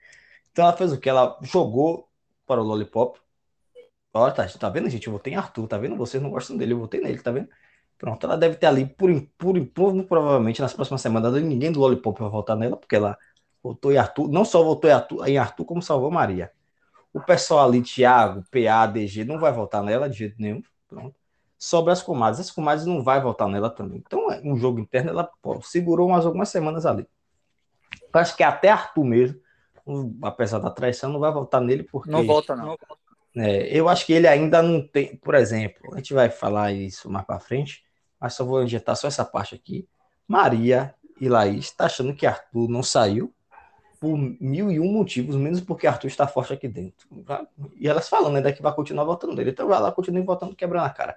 Então 0.51 0.65
ela 0.65 0.75
fez 0.75 0.91
o 0.91 0.99
que? 0.99 1.09
Ela 1.09 1.37
jogou 1.43 2.09
para 2.45 2.61
o 2.61 2.63
Lollipop. 2.63 3.19
Olha, 4.13 4.33
tá, 4.33 4.47
tá 4.47 4.69
vendo, 4.69 4.89
gente? 4.89 5.05
Eu 5.07 5.13
votei 5.13 5.33
em 5.33 5.35
Arthur, 5.35 5.67
tá 5.67 5.77
vendo? 5.77 5.95
Vocês 5.95 6.21
não 6.21 6.31
gostam 6.31 6.57
dele, 6.57 6.73
eu 6.73 6.79
votei 6.79 6.99
nele, 6.99 7.21
tá 7.21 7.31
vendo? 7.31 7.49
Pronto, 7.97 8.25
ela 8.25 8.37
deve 8.37 8.55
ter 8.55 8.67
ali, 8.67 8.85
por, 8.85 9.09
por, 9.37 9.65
por 9.67 10.03
provavelmente, 10.05 10.61
nas 10.61 10.73
próximas 10.73 11.01
semanas, 11.01 11.33
ninguém 11.41 11.71
do 11.71 11.79
Lollipop 11.79 12.19
vai 12.19 12.29
votar 12.29 12.55
nela, 12.55 12.77
porque 12.77 12.95
ela 12.95 13.17
votou 13.61 13.91
em 13.91 13.97
Arthur, 13.97 14.29
não 14.29 14.45
só 14.45 14.63
votou 14.63 14.89
em 14.89 14.93
Arthur, 14.93 15.27
em 15.27 15.37
Arthur 15.37 15.65
como 15.65 15.81
salvou 15.81 16.11
Maria. 16.11 16.51
O 17.13 17.21
pessoal 17.21 17.67
ali, 17.67 17.81
Thiago, 17.81 18.43
PA, 18.51 18.85
DG, 18.87 19.23
não 19.25 19.39
vai 19.39 19.51
votar 19.51 19.83
nela 19.83 20.09
de 20.09 20.17
jeito 20.17 20.35
nenhum. 20.39 20.61
Pronto 20.87 21.15
sobre 21.57 21.91
as 21.91 22.01
comadres. 22.01 22.39
As 22.39 22.51
comadres 22.51 22.85
não 22.85 23.03
vai 23.03 23.21
votar 23.21 23.47
nela 23.47 23.69
também. 23.69 24.03
Então, 24.05 24.31
é 24.31 24.41
um 24.43 24.57
jogo 24.57 24.79
interno, 24.79 25.09
ela 25.09 25.29
pô, 25.41 25.61
segurou 25.61 26.07
umas 26.09 26.25
algumas 26.25 26.49
semanas 26.49 26.85
ali. 26.85 27.07
Eu 28.13 28.19
acho 28.19 28.35
que 28.35 28.43
até 28.43 28.69
Arthur 28.69 29.03
mesmo, 29.03 29.39
apesar 30.21 30.59
da 30.59 30.69
traição, 30.69 31.11
não 31.11 31.19
vai 31.19 31.31
votar 31.31 31.61
nele 31.61 31.83
porque. 31.83 32.09
Não 32.09 32.25
vota, 32.25 32.55
não. 32.55 32.77
É, 33.35 33.67
eu 33.67 33.87
acho 33.87 34.05
que 34.05 34.13
ele 34.13 34.27
ainda 34.27 34.63
não 34.63 34.85
tem, 34.85 35.15
por 35.17 35.35
exemplo, 35.35 35.93
a 35.93 35.97
gente 35.97 36.11
vai 36.13 36.29
falar 36.29 36.71
isso 36.71 37.07
mais 37.07 37.23
para 37.23 37.39
frente, 37.39 37.83
mas 38.19 38.33
só 38.33 38.43
vou 38.43 38.63
injetar 38.63 38.95
só 38.95 39.07
essa 39.07 39.23
parte 39.23 39.53
aqui. 39.53 39.87
Maria 40.27 40.95
e 41.21 41.29
Laís 41.29 41.65
está 41.65 41.85
achando 41.85 42.15
que 42.15 42.25
Arthur 42.25 42.67
não 42.67 42.81
saiu 42.81 43.31
por 43.99 44.17
mil 44.17 44.71
e 44.71 44.79
um 44.79 44.91
motivos, 44.91 45.35
menos 45.35 45.61
porque 45.61 45.85
Arthur 45.85 46.07
está 46.07 46.27
forte 46.27 46.53
aqui 46.53 46.67
dentro. 46.67 47.07
E 47.75 47.87
elas 47.87 48.09
falando 48.09 48.37
ainda 48.37 48.51
que 48.51 48.61
vai 48.61 48.73
continuar 48.73 49.03
votando 49.03 49.35
nele. 49.35 49.51
Então 49.51 49.67
vai 49.67 49.79
lá, 49.79 49.91
continue 49.91 50.23
votando, 50.23 50.55
quebrando 50.55 50.85
a 50.85 50.89
cara. 50.89 51.15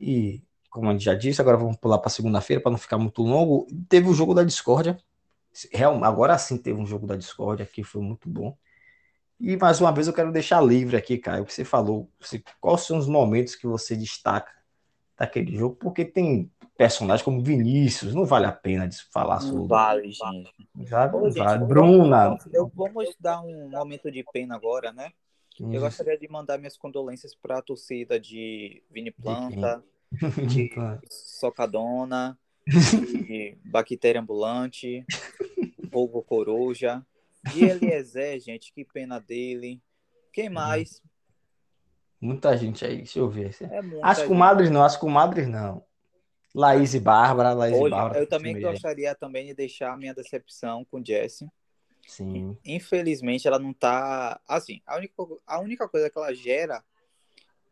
E, 0.00 0.42
como 0.70 0.88
a 0.88 0.92
gente 0.92 1.04
já 1.04 1.14
disse, 1.14 1.40
agora 1.40 1.56
vamos 1.56 1.76
pular 1.76 1.98
para 1.98 2.10
segunda-feira 2.10 2.62
para 2.62 2.72
não 2.72 2.78
ficar 2.78 2.98
muito 2.98 3.22
longo. 3.22 3.66
Teve 3.88 4.08
o 4.08 4.14
jogo 4.14 4.34
da 4.34 4.42
discórdia. 4.42 4.98
Real, 5.72 6.02
agora 6.04 6.36
sim 6.36 6.58
teve 6.58 6.80
um 6.80 6.86
jogo 6.86 7.06
da 7.06 7.16
discórdia 7.16 7.64
que 7.64 7.84
foi 7.84 8.02
muito 8.02 8.28
bom. 8.28 8.56
E 9.38 9.56
mais 9.56 9.80
uma 9.80 9.92
vez 9.92 10.06
eu 10.06 10.12
quero 10.12 10.32
deixar 10.32 10.60
livre 10.60 10.96
aqui, 10.96 11.18
Caio, 11.18 11.42
o 11.42 11.46
que 11.46 11.52
você 11.52 11.64
falou. 11.64 12.10
Você, 12.20 12.42
quais 12.60 12.82
são 12.82 12.98
os 12.98 13.06
momentos 13.06 13.54
que 13.54 13.66
você 13.66 13.96
destaca 13.96 14.52
daquele 15.16 15.56
jogo? 15.56 15.76
Porque 15.76 16.04
tem 16.04 16.50
personagens 16.76 17.22
como 17.22 17.42
Vinícius, 17.42 18.14
não 18.14 18.24
vale 18.24 18.46
a 18.46 18.52
pena 18.52 18.88
falar 19.12 19.40
Não 19.40 19.48
sobre. 19.48 19.68
vale, 19.68 20.10
gente. 20.10 20.68
Já, 20.80 21.14
Ô, 21.14 21.28
gente, 21.28 21.38
vale. 21.38 21.64
Bruna. 21.66 22.38
Eu, 22.52 22.70
vamos 22.74 23.14
dar 23.20 23.40
um 23.42 23.68
momento 23.68 24.10
de 24.10 24.24
pena 24.32 24.56
agora, 24.56 24.92
né? 24.92 25.12
Eu 25.62 25.70
Isso. 25.70 25.80
gostaria 25.80 26.18
de 26.18 26.28
mandar 26.28 26.58
minhas 26.58 26.76
condolências 26.76 27.34
para 27.34 27.58
a 27.58 27.62
torcida 27.62 28.18
de 28.18 28.82
Vini? 28.90 29.10
Planta, 29.10 29.84
de 30.48 30.70
Socadona, 31.08 32.38
de 32.66 33.56
Bactéria 33.64 34.20
Ambulante, 34.20 35.04
Fogo 35.92 36.22
Coruja, 36.22 37.04
de 37.52 37.64
Eliezer, 37.64 38.40
gente, 38.40 38.72
que 38.72 38.84
pena 38.84 39.18
dele. 39.20 39.80
Quem 40.32 40.48
mais? 40.48 41.00
Muita 42.20 42.56
gente 42.56 42.84
aí, 42.84 42.96
deixa 42.96 43.18
eu 43.18 43.28
ver. 43.28 43.54
É 43.60 43.80
As 44.02 44.18
gente. 44.18 44.28
comadres 44.28 44.70
não, 44.70 44.82
as 44.82 44.96
comadres 44.96 45.46
não. 45.46 45.84
Laís 46.54 46.94
e 46.94 47.00
Bárbara, 47.00 47.52
Laís 47.52 47.76
e 47.76 47.80
Olha, 47.80 47.96
Bárbara. 47.96 48.20
eu 48.20 48.26
também 48.28 48.52
primeiro. 48.52 48.72
gostaria 48.72 49.14
também 49.14 49.46
de 49.46 49.54
deixar 49.54 49.96
minha 49.98 50.14
decepção 50.14 50.84
com 50.84 51.04
Jessie. 51.04 51.48
Sim, 52.06 52.56
Infelizmente, 52.64 53.46
ela 53.48 53.58
não 53.58 53.72
tá. 53.72 54.40
Assim, 54.48 54.80
a 54.86 54.96
única, 54.96 55.14
a 55.46 55.60
única 55.60 55.88
coisa 55.88 56.08
que 56.10 56.18
ela 56.18 56.32
gera 56.34 56.84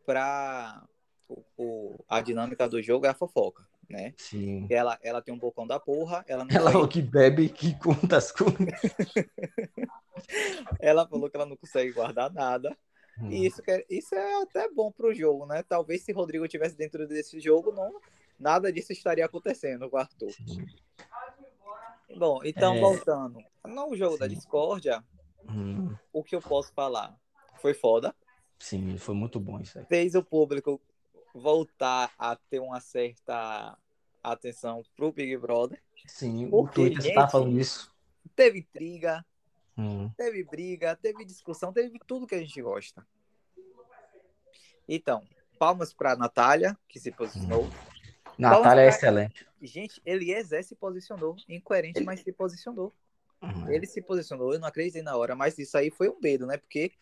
pra 0.04 0.82
o, 1.28 1.42
o- 1.56 2.04
a 2.08 2.20
dinâmica 2.20 2.68
do 2.68 2.82
jogo 2.82 3.06
é 3.06 3.10
a 3.10 3.14
fofoca, 3.14 3.64
né? 3.88 4.14
sim. 4.18 4.66
Ela, 4.70 4.98
ela 5.02 5.22
tem 5.22 5.32
um 5.32 5.38
bocão 5.38 5.66
da 5.66 5.78
porra, 5.78 6.24
ela 6.26 6.44
não 6.44 6.50
Ela 6.50 6.58
consegue- 6.60 6.72
falou 6.72 6.88
que 6.88 7.02
bebe 7.02 7.48
que 7.48 7.78
conta 7.78 8.16
as 8.16 8.32
coisas. 8.32 8.56
ela 10.80 11.06
falou 11.06 11.30
que 11.30 11.36
ela 11.36 11.46
não 11.46 11.56
consegue 11.56 11.92
guardar 11.92 12.32
nada. 12.32 12.76
Hum. 13.18 13.30
E 13.30 13.46
isso, 13.46 13.62
que 13.62 13.70
é, 13.70 13.84
isso 13.90 14.14
é 14.14 14.42
até 14.42 14.68
bom 14.70 14.90
pro 14.90 15.14
jogo, 15.14 15.46
né? 15.46 15.62
Talvez 15.62 16.02
se 16.02 16.12
Rodrigo 16.12 16.48
tivesse 16.48 16.76
dentro 16.76 17.06
desse 17.06 17.38
jogo, 17.40 17.72
não, 17.72 18.00
nada 18.38 18.72
disso 18.72 18.92
estaria 18.92 19.24
acontecendo 19.24 19.88
com 19.90 19.96
o 19.96 20.00
Arthur. 20.00 20.30
Sim. 20.32 20.64
Bom, 22.16 22.40
então 22.44 22.74
É. 22.74 22.80
voltando. 22.80 23.42
No 23.66 23.94
jogo 23.96 24.18
da 24.18 24.28
Sim. 24.28 24.34
discórdia, 24.34 25.04
Hum, 25.48 25.94
o 26.12 26.22
que 26.22 26.34
eu 26.36 26.40
posso 26.40 26.72
falar? 26.72 27.16
Foi 27.60 27.74
foda. 27.74 28.14
sim, 28.58 28.96
foi 28.96 29.14
muito 29.14 29.40
bom 29.40 29.60
isso 29.60 29.78
aí. 29.78 29.84
Fez 29.86 30.14
o 30.14 30.22
público 30.22 30.80
voltar 31.34 32.12
a 32.18 32.36
ter 32.36 32.60
uma 32.60 32.80
certa 32.80 33.76
atenção 34.22 34.82
pro 34.96 35.12
Big 35.12 35.36
Brother. 35.36 35.82
Sim, 36.06 36.46
o 36.46 36.50
Porque, 36.50 36.74
Twitter 36.90 37.06
está 37.06 37.28
falando 37.28 37.58
isso. 37.58 37.92
Teve 38.36 38.60
intriga, 38.60 39.24
Hum, 39.76 40.10
teve 40.16 40.44
briga, 40.44 40.94
teve 40.96 41.24
discussão, 41.24 41.72
teve 41.72 41.98
tudo 42.06 42.26
que 42.26 42.34
a 42.34 42.38
gente 42.38 42.60
gosta. 42.62 43.06
Então, 44.88 45.22
palmas 45.58 45.92
pra 45.92 46.14
Natália, 46.16 46.76
que 46.88 47.00
se 47.00 47.10
posicionou. 47.10 47.68
Natália 48.38 48.82
é 48.82 48.84
Vamos- 48.86 48.96
excelente. 48.96 49.46
Gente, 49.62 50.00
Eliezer 50.04 50.64
se 50.64 50.74
posicionou. 50.74 51.36
Incoerente, 51.48 52.02
mas 52.02 52.20
se 52.20 52.32
posicionou. 52.32 52.92
Hum, 53.40 53.68
Ele 53.68 53.86
se 53.86 54.00
posicionou, 54.02 54.52
eu 54.52 54.60
não 54.60 54.68
acreditei 54.68 55.02
na 55.02 55.16
hora, 55.16 55.34
mas 55.34 55.58
isso 55.58 55.76
aí 55.76 55.90
foi 55.90 56.08
um 56.08 56.18
medo, 56.20 56.46
né? 56.46 56.56
Porque 56.56 56.92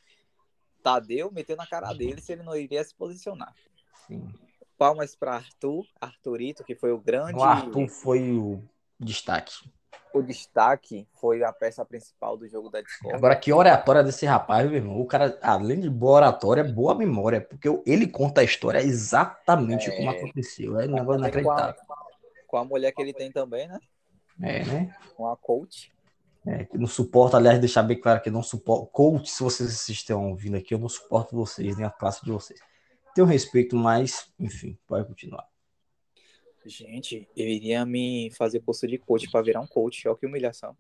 Tadeu 0.83 1.31
meteu 1.31 1.57
na 1.57 1.67
cara 1.67 1.93
dele 1.93 2.21
se 2.21 2.33
ele 2.33 2.43
não 2.43 2.57
iria 2.57 2.83
se 2.85 2.95
posicionar. 2.95 3.55
sim. 4.07 4.29
Palmas 4.79 5.15
para 5.15 5.35
Arthur, 5.35 5.85
Arthurito, 6.01 6.65
que 6.65 6.75
foi 6.75 6.91
o 6.91 6.99
grande. 6.99 7.35
O 7.39 7.43
Arthur 7.43 7.87
foi 7.87 8.33
o 8.33 8.63
destaque. 8.99 9.71
O 10.15 10.23
destaque 10.23 11.07
foi 11.21 11.45
a 11.45 11.53
peça 11.53 11.85
principal 11.85 12.35
do 12.39 12.49
jogo 12.49 12.71
da 12.71 12.81
Discord. 12.81 13.15
Agora, 13.15 13.37
que 13.37 13.53
oratória 13.53 14.03
desse 14.03 14.25
rapaz, 14.25 14.67
meu 14.67 14.77
irmão. 14.79 14.99
O 14.99 15.05
cara, 15.07 15.39
além 15.43 15.81
de 15.81 15.91
boa 15.91 16.17
oratória, 16.17 16.63
é 16.63 16.65
boa 16.65 16.95
memória, 16.95 17.43
porque 17.43 17.69
ele 17.85 18.07
conta 18.07 18.41
a 18.41 18.45
história 18.45 18.79
exatamente 18.81 19.91
É. 19.91 19.97
como 19.99 20.11
aconteceu. 20.11 20.81
É 20.81 20.87
um 20.87 20.93
negócio 20.93 21.23
Também 21.23 21.45
com 21.45 21.51
a, 21.51 21.55
inacreditável. 21.59 22.10
Com 22.51 22.57
a 22.57 22.65
mulher 22.65 22.91
que 22.93 23.01
ele 23.01 23.15
tem 23.15 23.31
também, 23.31 23.69
né? 23.69 23.79
É, 24.43 24.65
né? 24.65 24.97
Com 25.17 25.29
a 25.29 25.37
coach. 25.37 25.93
É, 26.45 26.65
que 26.65 26.77
não 26.77 26.87
suporto, 26.87 27.37
aliás, 27.37 27.61
deixar 27.61 27.83
bem 27.85 28.01
claro 28.01 28.21
que 28.21 28.31
não 28.31 28.43
suporto. 28.43 28.87
Coach, 28.87 29.31
se 29.31 29.43
vocês 29.43 29.89
estão 29.89 30.31
ouvindo 30.31 30.57
aqui, 30.57 30.75
eu 30.75 30.79
não 30.79 30.89
suporto 30.89 31.37
vocês, 31.37 31.77
nem 31.77 31.87
a 31.87 31.91
classe 31.91 32.25
de 32.25 32.33
vocês. 32.33 32.59
Tenho 33.15 33.27
respeito, 33.27 33.77
mas, 33.77 34.33
enfim, 34.39 34.77
pode 34.87 35.07
continuar. 35.07 35.47
Gente, 36.67 37.29
eu 37.37 37.47
iria 37.47 37.87
me 37.87 38.31
fazer 38.33 38.61
posto 38.61 38.87
de 38.87 38.99
coach 38.99 39.31
para 39.31 39.43
virar 39.43 39.61
um 39.61 39.67
coach, 39.67 40.09
ó 40.09 40.15
que 40.15 40.27
humilhação. 40.27 40.77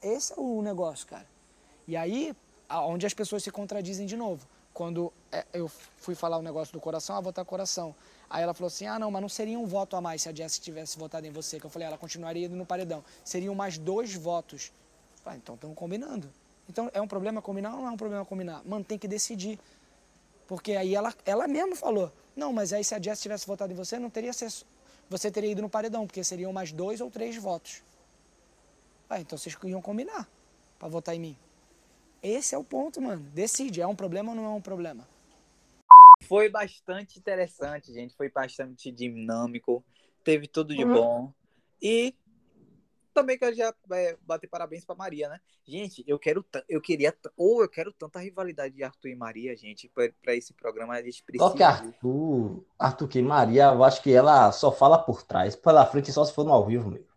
Esse 0.00 0.34
é 0.34 0.36
o 0.36 0.62
negócio, 0.62 1.06
cara. 1.06 1.26
E 1.86 1.96
aí, 1.96 2.36
onde 2.70 3.06
as 3.06 3.14
pessoas 3.14 3.42
se 3.42 3.50
contradizem 3.50 4.06
de 4.06 4.16
novo. 4.16 4.46
Quando 4.72 5.12
é, 5.32 5.44
eu 5.52 5.68
fui 5.96 6.14
falar 6.14 6.38
o 6.38 6.42
negócio 6.42 6.72
do 6.72 6.80
coração, 6.80 7.16
ah, 7.16 7.20
votar 7.20 7.44
coração. 7.44 7.94
Aí 8.30 8.42
ela 8.42 8.52
falou 8.52 8.68
assim: 8.68 8.86
ah, 8.86 8.98
não, 8.98 9.10
mas 9.10 9.22
não 9.22 9.28
seria 9.28 9.58
um 9.58 9.66
voto 9.66 9.96
a 9.96 10.00
mais 10.00 10.22
se 10.22 10.28
a 10.28 10.34
Jess 10.34 10.58
tivesse 10.58 10.98
votado 10.98 11.26
em 11.26 11.30
você. 11.30 11.58
Que 11.58 11.66
eu 11.66 11.70
falei: 11.70 11.88
ela 11.88 11.98
continuaria 11.98 12.46
indo 12.46 12.56
no 12.56 12.66
paredão. 12.66 13.04
Seriam 13.24 13.54
mais 13.54 13.78
dois 13.78 14.14
votos. 14.14 14.72
Ah, 15.24 15.36
então 15.36 15.54
estamos 15.54 15.76
combinando. 15.76 16.30
Então 16.68 16.90
é 16.92 17.00
um 17.00 17.08
problema 17.08 17.40
combinar 17.40 17.74
ou 17.74 17.80
não 17.80 17.88
é 17.88 17.90
um 17.90 17.96
problema 17.96 18.24
combinar? 18.24 18.62
Mano, 18.64 18.84
tem 18.84 18.98
que 18.98 19.08
decidir. 19.08 19.58
Porque 20.46 20.72
aí 20.72 20.94
ela, 20.94 21.14
ela 21.24 21.48
mesma 21.48 21.76
falou: 21.76 22.12
não, 22.36 22.52
mas 22.52 22.72
aí 22.72 22.84
se 22.84 22.94
a 22.94 23.00
Jess 23.00 23.20
tivesse 23.20 23.46
votado 23.46 23.72
em 23.72 23.76
você, 23.76 23.98
não 23.98 24.10
teria 24.10 24.32
ser, 24.32 24.52
você 25.08 25.30
teria 25.30 25.50
ido 25.50 25.62
no 25.62 25.68
paredão, 25.68 26.06
porque 26.06 26.22
seriam 26.22 26.52
mais 26.52 26.72
dois 26.72 27.00
ou 27.00 27.10
três 27.10 27.36
votos. 27.36 27.82
Ah, 29.08 29.20
então 29.20 29.38
vocês 29.38 29.56
iam 29.64 29.80
combinar 29.80 30.28
para 30.78 30.88
votar 30.88 31.14
em 31.14 31.18
mim. 31.18 31.36
Esse 32.22 32.54
é 32.54 32.58
o 32.58 32.64
ponto, 32.64 33.00
mano. 33.00 33.22
Decide, 33.32 33.80
é 33.80 33.86
um 33.86 33.94
problema 33.94 34.30
ou 34.30 34.36
não 34.36 34.44
é 34.44 34.48
um 34.50 34.60
problema? 34.60 35.06
Foi 36.20 36.48
bastante 36.48 37.18
interessante, 37.18 37.92
gente. 37.92 38.14
Foi 38.14 38.30
bastante 38.30 38.90
dinâmico. 38.90 39.84
Teve 40.24 40.46
tudo 40.46 40.74
de 40.74 40.84
uhum. 40.84 40.92
bom. 40.92 41.32
E 41.80 42.14
também 43.18 43.38
quero 43.38 43.54
já 43.54 43.74
é, 43.92 44.16
bater 44.22 44.46
parabéns 44.46 44.84
para 44.84 44.94
Maria, 44.94 45.28
né? 45.28 45.40
Gente, 45.64 46.04
eu 46.06 46.18
quero, 46.18 46.44
eu 46.68 46.80
queria, 46.80 47.14
ou 47.36 47.62
eu 47.62 47.68
quero 47.68 47.92
tanta 47.92 48.20
rivalidade 48.20 48.74
de 48.74 48.84
Arthur 48.84 49.08
e 49.08 49.16
Maria, 49.16 49.56
gente, 49.56 49.90
para 50.22 50.34
esse 50.34 50.52
programa 50.54 50.94
a 50.94 51.02
gente 51.02 51.22
precisa. 51.24 51.50
Só 51.50 51.56
que 51.56 51.62
Arthur, 51.62 52.64
Arthur 52.78 53.08
que 53.08 53.20
Maria, 53.20 53.64
eu 53.64 53.82
acho 53.82 54.02
que 54.02 54.12
ela 54.12 54.52
só 54.52 54.70
fala 54.70 54.98
por 54.98 55.22
trás, 55.22 55.56
pela 55.56 55.84
frente 55.84 56.12
só 56.12 56.24
se 56.24 56.32
for 56.32 56.44
no 56.44 56.52
ao 56.52 56.64
vivo 56.66 56.90
mesmo. 56.90 57.08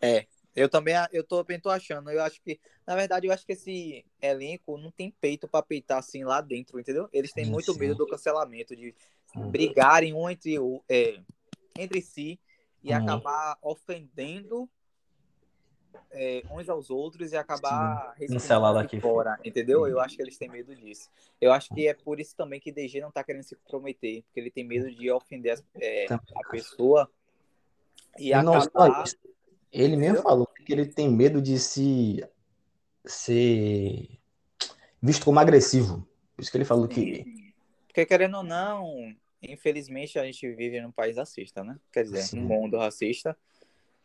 É, 0.00 0.26
eu 0.54 0.68
também, 0.68 0.94
eu 1.12 1.24
tô, 1.24 1.44
tô 1.44 1.70
achando. 1.70 2.10
Eu 2.10 2.22
acho 2.22 2.40
que, 2.42 2.60
na 2.86 2.94
verdade, 2.94 3.26
eu 3.26 3.32
acho 3.32 3.44
que 3.46 3.52
esse 3.52 4.04
elenco 4.20 4.76
não 4.76 4.90
tem 4.90 5.10
peito 5.10 5.48
para 5.48 5.62
peitar 5.62 5.98
assim 5.98 6.24
lá 6.24 6.40
dentro, 6.40 6.78
entendeu? 6.78 7.08
Eles 7.12 7.32
têm 7.32 7.46
muito 7.46 7.72
sim. 7.72 7.78
medo 7.78 7.94
do 7.94 8.06
cancelamento, 8.06 8.76
de 8.76 8.94
brigarem 9.50 10.12
um 10.12 10.28
entre, 10.28 10.56
é, 10.88 11.20
entre 11.78 12.02
si 12.02 12.38
e 12.82 12.92
hum. 12.92 12.96
acabar 12.96 13.56
ofendendo 13.62 14.68
é, 16.10 16.42
uns 16.50 16.68
aos 16.68 16.90
outros 16.90 17.32
e 17.32 17.36
acabar 17.36 18.14
cancelado 18.28 18.78
aqui 18.78 19.00
fora, 19.00 19.38
entendeu? 19.42 19.86
Eu 19.86 20.00
acho 20.00 20.16
que 20.16 20.22
eles 20.22 20.36
têm 20.36 20.50
medo 20.50 20.74
disso. 20.74 21.08
Eu 21.40 21.52
acho 21.52 21.72
que 21.74 21.88
é 21.88 21.94
por 21.94 22.20
isso 22.20 22.36
também 22.36 22.60
que 22.60 22.70
DG 22.70 23.00
não 23.00 23.10
tá 23.10 23.24
querendo 23.24 23.44
se 23.44 23.56
comprometer, 23.56 24.22
porque 24.24 24.40
ele 24.40 24.50
tem 24.50 24.64
medo 24.64 24.90
de 24.90 25.10
ofender 25.10 25.58
é, 25.80 26.06
a 26.12 26.48
pessoa 26.50 27.10
e, 28.18 28.28
e 28.28 28.32
acabar. 28.34 29.04
Ele 29.72 29.96
mesmo 29.96 30.22
falou 30.22 30.46
que 30.46 30.72
ele 30.72 30.86
tem 30.86 31.10
medo 31.10 31.40
de 31.40 31.58
se 31.58 32.22
ser 33.04 34.08
visto 35.00 35.24
como 35.24 35.40
agressivo. 35.40 36.06
Por 36.36 36.42
isso 36.42 36.50
que 36.50 36.58
ele 36.58 36.64
falou 36.64 36.86
que. 36.86 37.24
Porque 37.86 38.06
querendo 38.06 38.38
ou 38.38 38.42
não, 38.42 39.14
infelizmente 39.42 40.18
a 40.18 40.24
gente 40.24 40.50
vive 40.54 40.80
num 40.80 40.92
país 40.92 41.16
racista, 41.16 41.64
né? 41.64 41.78
Quer 41.92 42.04
dizer, 42.04 42.22
Sim. 42.22 42.40
num 42.40 42.48
mundo 42.48 42.78
racista, 42.78 43.36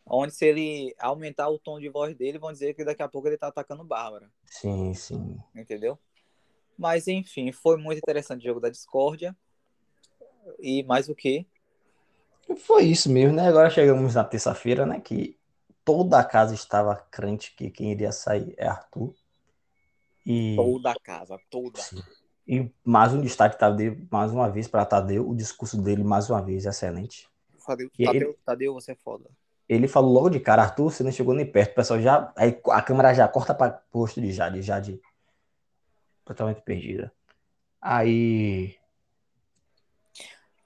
onde 0.04 0.34
se 0.34 0.46
ele 0.46 0.94
aumentar 0.98 1.48
o 1.48 1.58
tom 1.58 1.78
de 1.78 1.88
voz 1.88 2.14
dele, 2.14 2.38
vão 2.38 2.52
dizer 2.52 2.74
que 2.74 2.84
daqui 2.84 3.02
a 3.02 3.08
pouco 3.08 3.28
ele 3.28 3.38
tá 3.38 3.48
atacando 3.48 3.84
Bárbara. 3.84 4.30
Sim, 4.44 4.92
sim. 4.94 5.38
Entendeu? 5.54 5.98
Mas 6.76 7.08
enfim, 7.08 7.52
foi 7.52 7.76
muito 7.76 7.98
interessante 7.98 8.42
o 8.42 8.44
jogo 8.44 8.60
da 8.60 8.68
discórdia. 8.68 9.36
E 10.58 10.82
mais 10.82 11.08
o 11.08 11.14
que? 11.14 11.46
Foi 12.56 12.84
isso 12.84 13.10
mesmo, 13.10 13.36
né? 13.36 13.48
Agora 13.48 13.68
chegamos 13.68 14.14
na 14.14 14.24
terça-feira, 14.24 14.86
né? 14.86 15.00
Que 15.00 15.37
toda 15.88 16.18
a 16.18 16.24
casa 16.24 16.54
estava 16.54 16.94
crente 17.10 17.54
que 17.56 17.70
quem 17.70 17.92
iria 17.92 18.12
sair 18.12 18.54
é 18.58 18.68
Arthur. 18.68 19.14
E... 20.26 20.54
Toda 20.54 20.90
a 20.90 20.94
casa, 21.00 21.40
toda. 21.48 21.80
Sim. 21.80 22.02
E 22.46 22.70
mais 22.84 23.14
um 23.14 23.22
destaque, 23.22 23.58
Tadeu, 23.58 23.96
mais 24.10 24.30
uma 24.30 24.50
vez 24.50 24.68
para 24.68 24.84
Tadeu, 24.84 25.26
o 25.26 25.34
discurso 25.34 25.80
dele, 25.80 26.04
mais 26.04 26.28
uma 26.28 26.42
vez, 26.42 26.66
excelente. 26.66 27.26
Tadeu, 27.66 27.90
Tadeu, 27.90 28.28
ele, 28.28 28.38
Tadeu, 28.44 28.74
você 28.74 28.92
é 28.92 28.94
foda. 28.96 29.30
Ele 29.66 29.88
falou 29.88 30.12
logo 30.12 30.28
de 30.28 30.40
cara, 30.40 30.62
Arthur, 30.62 30.92
você 30.92 31.02
não 31.02 31.10
chegou 31.10 31.34
nem 31.34 31.50
perto, 31.50 31.72
o 31.72 31.74
pessoal 31.76 32.00
já. 32.02 32.32
Aí 32.36 32.60
a 32.66 32.82
câmera 32.82 33.14
já 33.14 33.26
corta 33.26 33.54
para 33.54 33.70
posto 33.90 34.20
de 34.20 34.30
Jade, 34.30 34.60
Jade 34.60 35.00
totalmente 36.22 36.60
perdida. 36.60 37.10
Aí 37.80 38.76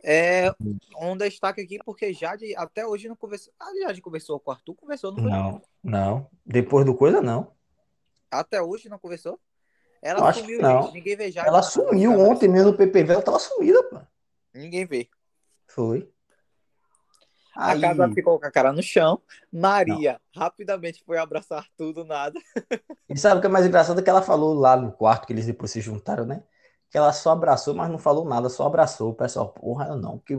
é 0.02 0.52
um 1.00 1.16
destaque 1.16 1.60
aqui, 1.60 1.78
porque 1.84 2.12
Jade 2.12 2.54
até 2.56 2.86
hoje 2.86 3.08
não 3.08 3.16
conversou. 3.16 3.52
A 3.58 3.72
Jade 3.82 4.00
conversou 4.00 4.40
com 4.40 4.50
o 4.50 4.54
Arthur, 4.54 4.74
conversou, 4.74 5.12
não 5.12 5.22
foi? 5.22 5.30
Não, 5.30 5.62
não. 5.82 6.30
Depois 6.44 6.84
do 6.84 6.94
coisa, 6.94 7.20
não. 7.20 7.52
Até 8.30 8.60
hoje 8.60 8.88
não 8.88 8.98
conversou? 8.98 9.38
Ela 10.00 10.32
sumiu, 10.32 10.60
não. 10.60 10.82
gente. 10.82 10.94
Ninguém 10.94 11.16
vê 11.16 11.30
Jade. 11.30 11.48
Ela 11.48 11.62
sumiu 11.62 12.18
ontem 12.18 12.48
mesmo 12.48 12.72
no 12.72 12.76
PPV, 12.76 13.12
ela 13.12 13.22
tava 13.22 13.38
sumida, 13.38 13.82
pô. 13.84 14.00
Ninguém 14.52 14.84
vê. 14.84 15.08
Foi. 15.68 16.10
A 17.54 17.72
Aí... 17.72 17.80
casa 17.80 18.10
ficou 18.10 18.40
com 18.40 18.46
a 18.46 18.50
cara 18.50 18.72
no 18.72 18.82
chão. 18.82 19.20
Maria 19.52 20.20
não. 20.34 20.42
rapidamente 20.42 21.02
foi 21.04 21.18
abraçar 21.18 21.66
tudo, 21.76 22.04
nada. 22.04 22.38
E 23.08 23.16
sabe 23.16 23.38
o 23.38 23.40
que 23.40 23.46
é 23.46 23.50
mais 23.50 23.66
engraçado? 23.66 24.00
É 24.00 24.02
que 24.02 24.10
ela 24.10 24.22
falou 24.22 24.54
lá 24.54 24.76
no 24.76 24.90
quarto, 24.90 25.26
que 25.26 25.32
eles 25.32 25.46
depois 25.46 25.70
se 25.70 25.80
juntaram, 25.80 26.24
né? 26.24 26.42
Que 26.92 26.98
ela 26.98 27.10
só 27.10 27.30
abraçou, 27.30 27.74
mas 27.74 27.90
não 27.90 27.98
falou 27.98 28.22
nada, 28.26 28.50
só 28.50 28.66
abraçou. 28.66 29.12
O 29.12 29.14
pessoal, 29.14 29.48
porra, 29.48 29.86
eu 29.86 29.96
não, 29.96 30.18
porque 30.18 30.34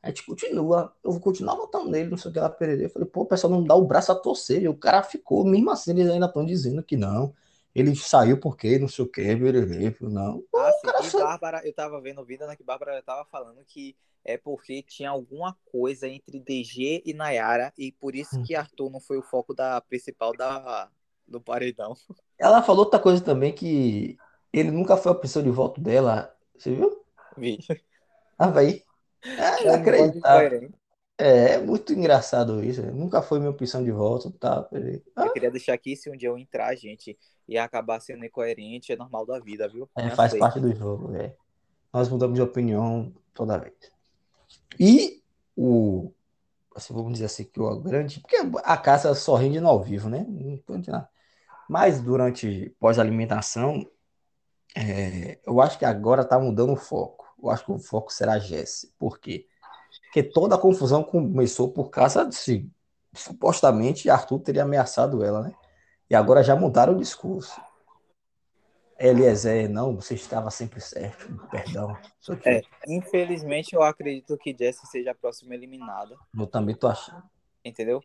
a 0.00 0.08
gente 0.08 0.24
continua, 0.24 0.94
eu 1.02 1.10
vou 1.10 1.20
continuar 1.20 1.56
votando 1.56 1.90
nele, 1.90 2.10
não 2.10 2.16
sei 2.16 2.30
o 2.30 2.32
que 2.32 2.38
ela 2.38 2.48
perdeu. 2.48 2.86
Eu 2.86 2.90
falei, 2.90 3.08
pô, 3.08 3.22
o 3.22 3.26
pessoal 3.26 3.52
não 3.52 3.64
dá 3.64 3.74
o 3.74 3.84
braço 3.84 4.12
a 4.12 4.14
torcer. 4.14 4.62
E 4.62 4.68
o 4.68 4.76
cara 4.76 5.02
ficou, 5.02 5.44
mesmo 5.44 5.68
assim, 5.68 5.90
eles 5.90 6.08
ainda 6.08 6.26
estão 6.26 6.46
dizendo 6.46 6.80
que 6.80 6.96
não. 6.96 7.34
Ele 7.74 7.94
saiu 7.96 8.38
porque 8.38 8.78
não 8.78 8.86
sei 8.86 9.04
o 9.04 9.08
que, 9.08 9.34
não. 10.00 10.44
Pô, 10.52 10.58
ah, 10.60 10.72
sim, 11.02 11.08
e 11.08 11.20
Bárbara, 11.20 11.66
eu 11.66 11.74
tava 11.74 12.00
vendo 12.00 12.20
o 12.20 12.24
vídeo, 12.24 12.46
né, 12.46 12.54
que 12.54 12.62
Bárbara 12.62 13.02
tava 13.02 13.24
falando 13.24 13.64
que 13.66 13.96
é 14.24 14.38
porque 14.38 14.84
tinha 14.84 15.10
alguma 15.10 15.56
coisa 15.72 16.06
entre 16.06 16.38
DG 16.38 17.02
e 17.04 17.12
Nayara, 17.12 17.72
e 17.76 17.90
por 17.90 18.14
isso 18.14 18.38
hum. 18.38 18.44
que 18.44 18.54
Arthur 18.54 18.90
não 18.90 19.00
foi 19.00 19.18
o 19.18 19.22
foco 19.22 19.52
da 19.52 19.80
principal 19.80 20.32
da, 20.36 20.88
do 21.26 21.40
paredão. 21.40 21.96
Ela 22.38 22.62
falou 22.62 22.84
outra 22.84 23.00
coisa 23.00 23.20
também 23.20 23.52
que 23.52 24.16
ele 24.52 24.70
nunca 24.70 24.96
foi 24.96 25.12
a 25.12 25.14
opção 25.14 25.42
de 25.42 25.50
voto 25.50 25.80
dela. 25.80 26.34
Você 26.56 26.74
viu? 26.74 27.04
Vi. 27.36 27.58
Ah, 28.38 28.50
vai. 28.50 28.82
É, 29.22 29.62
inacreditável. 29.62 30.70
É, 31.18 31.52
é 31.54 31.58
muito 31.58 31.92
engraçado 31.92 32.62
isso. 32.62 32.82
Nunca 32.82 33.22
foi 33.22 33.38
minha 33.38 33.50
opção 33.50 33.82
de 33.82 33.90
voto, 33.90 34.30
tá? 34.32 34.68
Ah. 35.16 35.26
Eu 35.26 35.32
queria 35.32 35.50
deixar 35.50 35.74
aqui, 35.74 35.96
se 35.96 36.10
um 36.10 36.16
dia 36.16 36.28
eu 36.28 36.38
entrar, 36.38 36.74
gente, 36.76 37.18
e 37.48 37.56
acabar 37.56 38.00
sendo 38.00 38.24
incoerente, 38.24 38.92
é 38.92 38.96
normal 38.96 39.24
da 39.24 39.38
vida, 39.38 39.68
viu? 39.68 39.88
É, 39.96 40.10
faz 40.10 40.36
parte 40.36 40.60
do 40.60 40.74
jogo, 40.74 41.14
é. 41.14 41.34
Nós 41.92 42.08
mudamos 42.08 42.34
de 42.34 42.42
opinião 42.42 43.12
toda 43.32 43.58
vez. 43.58 43.74
E 44.78 45.22
o. 45.56 46.12
Assim, 46.74 46.92
vamos 46.92 47.14
dizer 47.14 47.24
assim, 47.24 47.44
que 47.44 47.58
o 47.58 47.80
grande. 47.80 48.20
Porque 48.20 48.36
a 48.62 48.76
caça 48.76 49.14
só 49.14 49.34
rende 49.34 49.58
no 49.60 49.68
ao 49.68 49.82
vivo, 49.82 50.10
né? 50.10 50.26
Mas 51.68 52.02
durante 52.02 52.76
pós-alimentação, 52.78 53.88
é, 54.76 55.38
eu 55.46 55.60
acho 55.60 55.78
que 55.78 55.84
agora 55.84 56.22
está 56.22 56.38
mudando 56.38 56.72
o 56.74 56.76
foco. 56.76 57.26
Eu 57.42 57.50
acho 57.50 57.64
que 57.64 57.72
o 57.72 57.78
foco 57.78 58.12
será 58.12 58.38
Jesse. 58.38 58.92
Por 58.98 59.18
quê? 59.18 59.46
Porque 60.04 60.22
toda 60.22 60.54
a 60.54 60.58
confusão 60.58 61.02
começou 61.02 61.72
por 61.72 61.88
causa 61.88 62.24
de 62.26 62.70
supostamente 63.14 64.10
Arthur 64.10 64.40
teria 64.40 64.62
ameaçado 64.62 65.24
ela, 65.24 65.42
né? 65.42 65.54
E 66.10 66.14
agora 66.14 66.42
já 66.42 66.54
mudaram 66.54 66.94
o 66.94 66.98
discurso. 66.98 67.60
Eliezer, 68.98 69.68
não, 69.68 69.96
você 69.96 70.14
estava 70.14 70.50
sempre 70.50 70.80
certo, 70.80 71.26
perdão. 71.50 71.96
É, 72.44 72.62
infelizmente 72.86 73.74
eu 73.74 73.82
acredito 73.82 74.38
que 74.38 74.56
Jesse 74.58 74.86
seja 74.86 75.10
a 75.10 75.14
próxima 75.14 75.54
eliminada. 75.54 76.16
Eu 76.38 76.46
também 76.46 76.74
tô 76.74 76.86
achando. 76.86 77.22
Entendeu? 77.64 78.02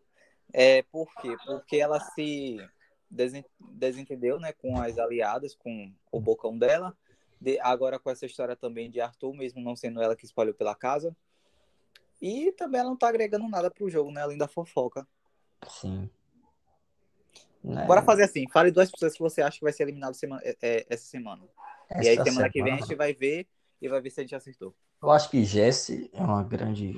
É, 0.54 0.84
por 0.84 1.08
quê? 1.22 1.36
Porque 1.46 1.78
ela 1.78 2.00
se 2.00 2.58
desentendeu 3.12 4.39
né, 4.39 4.54
com 4.54 4.80
as 4.80 4.97
aliadas, 4.97 5.54
com 5.54 5.91
o 6.12 6.19
bocão 6.19 6.58
dela. 6.58 6.95
De, 7.39 7.60
agora 7.60 8.00
com 8.00 8.10
essa 8.10 8.26
história 8.26 8.56
também 8.56 8.89
de 8.89 9.02
Arthur, 9.02 9.34
mesmo 9.34 9.62
não 9.62 9.76
sendo 9.76 10.02
ela 10.02 10.15
que 10.15 10.26
espalhou 10.26 10.54
pela 10.54 10.76
casa. 10.76 11.15
E 12.21 12.52
também 12.54 12.80
ela 12.80 12.89
não 12.89 12.97
tá 12.97 13.10
agregando 13.10 13.47
nada 13.50 13.69
pro 13.69 13.89
jogo, 13.89 14.12
né? 14.12 14.21
Além 14.21 14.38
da 14.38 14.47
fofoca. 14.47 15.08
Sim. 15.67 16.10
É. 17.63 17.86
Bora 17.86 18.02
fazer 18.02 18.24
assim, 18.24 18.47
fale 18.50 18.71
duas 18.71 18.89
pessoas 18.89 19.13
que 19.13 19.19
você 19.19 19.41
acha 19.41 19.58
que 19.58 19.63
vai 19.63 19.74
ser 19.74 19.84
eliminado 19.84 20.15
semana, 20.15 20.41
é, 20.43 20.56
é 20.62 20.86
essa 20.89 21.06
semana. 21.06 21.43
Essa 21.89 22.04
e 22.04 22.10
aí 22.10 22.15
semana, 22.15 22.32
semana 22.32 22.50
que 22.50 22.63
vem 22.63 22.74
a 22.74 22.78
gente 22.78 22.95
vai 22.95 23.13
ver 23.13 23.47
e 23.82 23.88
vai 23.88 24.02
ver 24.02 24.10
se 24.10 24.19
a 24.19 24.24
gente 24.24 24.36
acertou. 24.36 24.74
Eu 25.02 25.12
acho 25.12 25.30
que 25.30 25.43
Jesse 25.43 26.10
é 26.13 26.21
uma 26.21 26.43
grande. 26.43 26.95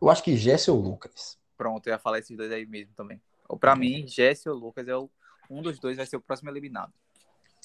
Eu 0.00 0.10
acho 0.10 0.22
que 0.22 0.36
Jesse 0.36 0.70
ou 0.70 0.78
Lucas. 0.78 1.38
Pronto, 1.56 1.86
eu 1.86 1.92
ia 1.92 1.98
falar 1.98 2.18
esses 2.18 2.36
dois 2.36 2.50
aí 2.50 2.66
mesmo 2.66 2.92
também. 2.94 3.20
Pra 3.60 3.76
mim, 3.76 4.06
Jesse 4.06 4.48
ou 4.48 4.56
Lucas 4.56 4.88
é 4.88 4.96
o, 4.96 5.10
um 5.50 5.62
dos 5.62 5.78
dois 5.78 5.96
vai 5.96 6.06
ser 6.06 6.16
o 6.16 6.20
próximo 6.20 6.50
eliminado. 6.50 6.92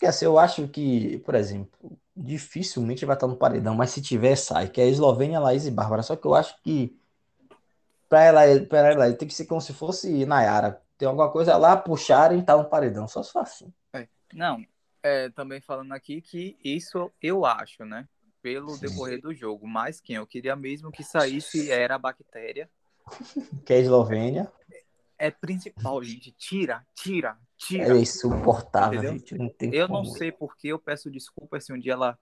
Assim, 0.03 0.25
eu 0.25 0.37
acho 0.37 0.67
que, 0.67 1.17
por 1.19 1.33
exemplo, 1.33 1.97
dificilmente 2.15 3.05
vai 3.05 3.15
estar 3.15 3.27
no 3.27 3.35
paredão, 3.35 3.73
mas 3.73 3.89
se 3.89 4.01
tiver, 4.01 4.35
sai. 4.35 4.67
Que 4.69 4.81
é 4.81 4.87
Eslovênia, 4.87 5.39
Laís 5.39 5.65
e 5.65 5.71
Bárbara. 5.71 6.03
Só 6.03 6.15
que 6.15 6.25
eu 6.25 6.35
acho 6.35 6.61
que 6.61 6.95
pra 8.07 8.23
ela, 8.23 8.41
pra 8.65 8.91
ela 8.91 9.13
tem 9.13 9.27
que 9.27 9.33
ser 9.33 9.45
como 9.45 9.59
se 9.59 9.73
fosse 9.73 10.25
Nayara. 10.25 10.81
Tem 10.97 11.07
alguma 11.07 11.31
coisa 11.31 11.57
lá, 11.57 11.75
puxarem 11.75 12.39
e 12.39 12.43
tá 12.43 12.55
no 12.55 12.65
paredão. 12.65 13.07
Só 13.07 13.23
se 13.23 13.31
for 13.31 13.39
assim. 13.39 13.73
Não, 14.33 14.63
é, 15.01 15.29
também 15.29 15.61
falando 15.61 15.93
aqui 15.93 16.21
que 16.21 16.57
isso 16.63 17.11
eu 17.21 17.45
acho, 17.45 17.85
né? 17.85 18.07
Pelo 18.41 18.77
decorrer 18.77 19.21
do 19.21 19.33
jogo. 19.33 19.67
Mas 19.67 19.99
quem 19.99 20.15
eu 20.15 20.27
queria 20.27 20.55
mesmo 20.55 20.91
que 20.91 21.03
saísse 21.03 21.71
era 21.71 21.95
a 21.95 21.99
bactéria. 21.99 22.69
Que 23.65 23.73
é 23.73 23.79
Eslovênia. 23.79 24.51
É 25.19 25.31
principal, 25.31 26.03
gente. 26.03 26.31
Tira, 26.31 26.85
tira, 26.95 27.37
tira. 27.57 27.95
É 27.97 27.97
insuportável, 27.97 28.99
Entendeu? 28.99 29.17
gente. 29.19 29.37
Não 29.37 29.49
tem 29.49 29.73
Eu 29.73 29.87
como. 29.87 30.03
não 30.03 30.05
sei 30.11 30.31
porque 30.31 30.67
eu 30.67 30.77
peço 30.79 31.09
desculpa 31.09 31.59
se 31.59 31.73
um 31.73 31.79
dia 31.79 31.93
ela 31.93 32.17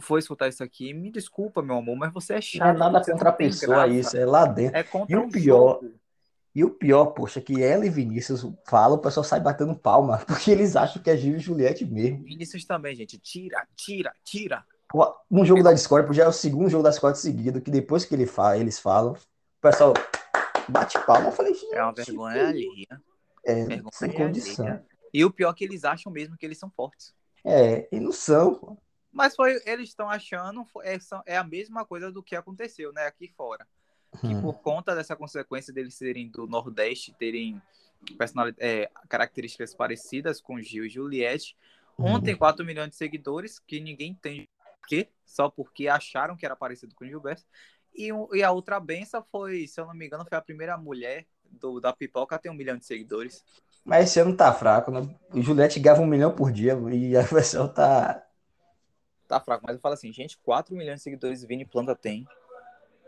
for 0.00 0.18
escutar 0.18 0.48
isso 0.48 0.62
aqui. 0.64 0.92
Me 0.92 1.10
desculpa, 1.10 1.62
meu 1.62 1.76
amor, 1.76 1.96
mas 1.96 2.12
você 2.12 2.32
é 2.32 2.36
Não 2.36 2.38
é 2.38 2.42
chato. 2.42 2.78
nada 2.78 3.04
contra 3.04 3.28
a 3.28 3.32
pessoa 3.32 3.76
graça. 3.86 3.90
isso, 3.92 4.16
é 4.16 4.24
lá 4.26 4.46
dentro. 4.46 4.76
É 4.76 4.82
contra 4.82 5.14
E 5.14 5.16
o 5.18 5.28
pior- 5.28 5.80
jogo. 5.80 5.94
E 6.54 6.62
o 6.64 6.68
pior, 6.70 7.06
poxa, 7.06 7.40
que 7.40 7.62
ela 7.62 7.86
e 7.86 7.88
Vinícius 7.88 8.46
falam, 8.66 8.98
o 8.98 9.00
pessoal 9.00 9.24
sai 9.24 9.40
batendo 9.40 9.74
palma, 9.74 10.18
porque 10.26 10.50
eles 10.50 10.76
acham 10.76 11.02
que 11.02 11.08
é 11.08 11.16
Gil 11.16 11.36
e 11.36 11.38
Juliette 11.38 11.82
mesmo. 11.86 12.24
Vinícius 12.24 12.64
também, 12.66 12.94
gente. 12.94 13.16
Tira, 13.18 13.66
tira, 13.74 14.12
tira. 14.22 14.62
Um 15.30 15.46
jogo 15.46 15.62
da 15.62 15.72
Discord, 15.72 16.12
já 16.14 16.24
é 16.24 16.28
o 16.28 16.32
segundo 16.32 16.68
jogo 16.68 16.82
da 16.82 16.90
Discord 16.90 17.18
seguido, 17.18 17.58
que 17.62 17.70
depois 17.70 18.04
que 18.04 18.14
ele 18.14 18.26
fala, 18.26 18.58
eles 18.58 18.78
falam, 18.78 19.12
o 19.12 19.16
pessoal 19.62 19.94
bate 20.72 20.98
palma. 21.04 21.28
Eu 21.28 21.32
falei, 21.32 21.54
gente, 21.54 21.74
É 21.74 21.82
uma 21.82 21.92
vergonha 21.92 22.48
alheia. 22.48 23.02
é, 23.44 23.64
vergonha 23.64 23.90
sem 23.92 24.12
condição. 24.12 24.86
E 25.14 25.24
o 25.24 25.30
pior 25.30 25.50
é 25.50 25.54
que 25.54 25.64
eles 25.64 25.84
acham 25.84 26.10
mesmo 26.10 26.36
que 26.36 26.46
eles 26.46 26.58
são 26.58 26.70
fortes. 26.70 27.14
É, 27.44 27.86
e 27.94 28.00
não 28.00 28.12
são, 28.12 28.54
pô. 28.54 28.76
Mas 29.12 29.36
foi, 29.36 29.60
eles 29.66 29.90
estão 29.90 30.08
achando, 30.08 30.64
é, 30.82 30.98
são- 30.98 31.22
é 31.26 31.36
a 31.36 31.44
mesma 31.44 31.84
coisa 31.84 32.10
do 32.10 32.22
que 32.22 32.34
aconteceu, 32.34 32.92
né, 32.92 33.04
aqui 33.06 33.28
fora. 33.36 33.66
Que 34.20 34.34
Hum. 34.34 34.40
por 34.40 34.54
conta 34.60 34.94
dessa 34.94 35.14
consequência 35.14 35.72
deles 35.72 35.94
serem 35.94 36.28
do 36.30 36.46
Nordeste, 36.46 37.14
terem 37.18 37.60
é, 38.58 38.90
características 39.08 39.74
parecidas 39.74 40.40
com 40.40 40.60
Gil 40.60 40.86
e 40.86 40.88
Juliette, 40.88 41.56
um 41.98 42.14
Hum. 42.16 42.20
tem 42.20 42.34
4 42.36 42.64
milhões 42.64 42.90
de 42.90 42.96
seguidores, 42.96 43.58
que 43.60 43.80
ninguém 43.80 44.14
por 44.14 44.88
quê, 44.88 45.08
só 45.24 45.48
porque 45.48 45.86
acharam 45.88 46.36
que 46.36 46.44
era 46.44 46.56
parecido 46.56 46.94
com 46.94 47.04
o 47.04 47.08
Gilberto. 47.08 47.44
E, 47.94 48.08
e 48.34 48.42
a 48.42 48.50
outra 48.50 48.80
benção 48.80 49.24
foi, 49.30 49.66
se 49.66 49.80
eu 49.80 49.86
não 49.86 49.94
me 49.94 50.06
engano, 50.06 50.24
foi 50.28 50.38
a 50.38 50.42
primeira 50.42 50.76
mulher 50.76 51.26
do, 51.50 51.80
da 51.80 51.92
pipoca 51.92 52.36
a 52.36 52.38
ter 52.38 52.50
um 52.50 52.54
milhão 52.54 52.76
de 52.76 52.84
seguidores. 52.86 53.44
Mas 53.84 54.10
esse 54.10 54.20
ano 54.20 54.36
tá 54.36 54.52
fraco, 54.52 54.90
né? 54.90 55.00
O 55.34 55.42
Juliette 55.42 55.80
ganhava 55.80 56.02
um 56.02 56.06
milhão 56.06 56.34
por 56.34 56.52
dia 56.52 56.78
e 56.92 57.16
a 57.16 57.26
pessoa 57.26 57.68
tá. 57.68 58.22
Tá 59.28 59.40
fraco, 59.40 59.64
mas 59.66 59.76
eu 59.76 59.80
falo 59.80 59.94
assim, 59.94 60.12
gente, 60.12 60.38
4 60.38 60.74
milhões 60.76 60.96
de 60.96 61.02
seguidores 61.04 61.42
Vini 61.44 61.64
Planta 61.64 61.94
tem. 61.94 62.26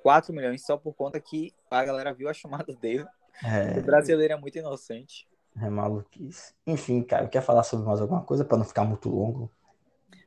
4 0.02 0.32
milhões 0.32 0.64
só 0.64 0.76
por 0.76 0.94
conta 0.94 1.20
que 1.20 1.52
a 1.70 1.84
galera 1.84 2.12
viu 2.12 2.28
a 2.28 2.34
chamada 2.34 2.72
dele. 2.74 3.04
O 3.04 3.46
É, 3.46 3.80
brasileiro 3.82 4.32
é 4.34 4.36
muito 4.36 4.58
inocente. 4.58 5.28
é 5.60 5.68
maluquice. 5.68 6.54
Enfim, 6.66 7.02
cara, 7.02 7.28
quer 7.28 7.42
falar 7.42 7.62
sobre 7.64 7.86
mais 7.86 8.00
alguma 8.00 8.22
coisa 8.22 8.44
pra 8.44 8.56
não 8.56 8.64
ficar 8.64 8.84
muito 8.84 9.08
longo? 9.08 9.50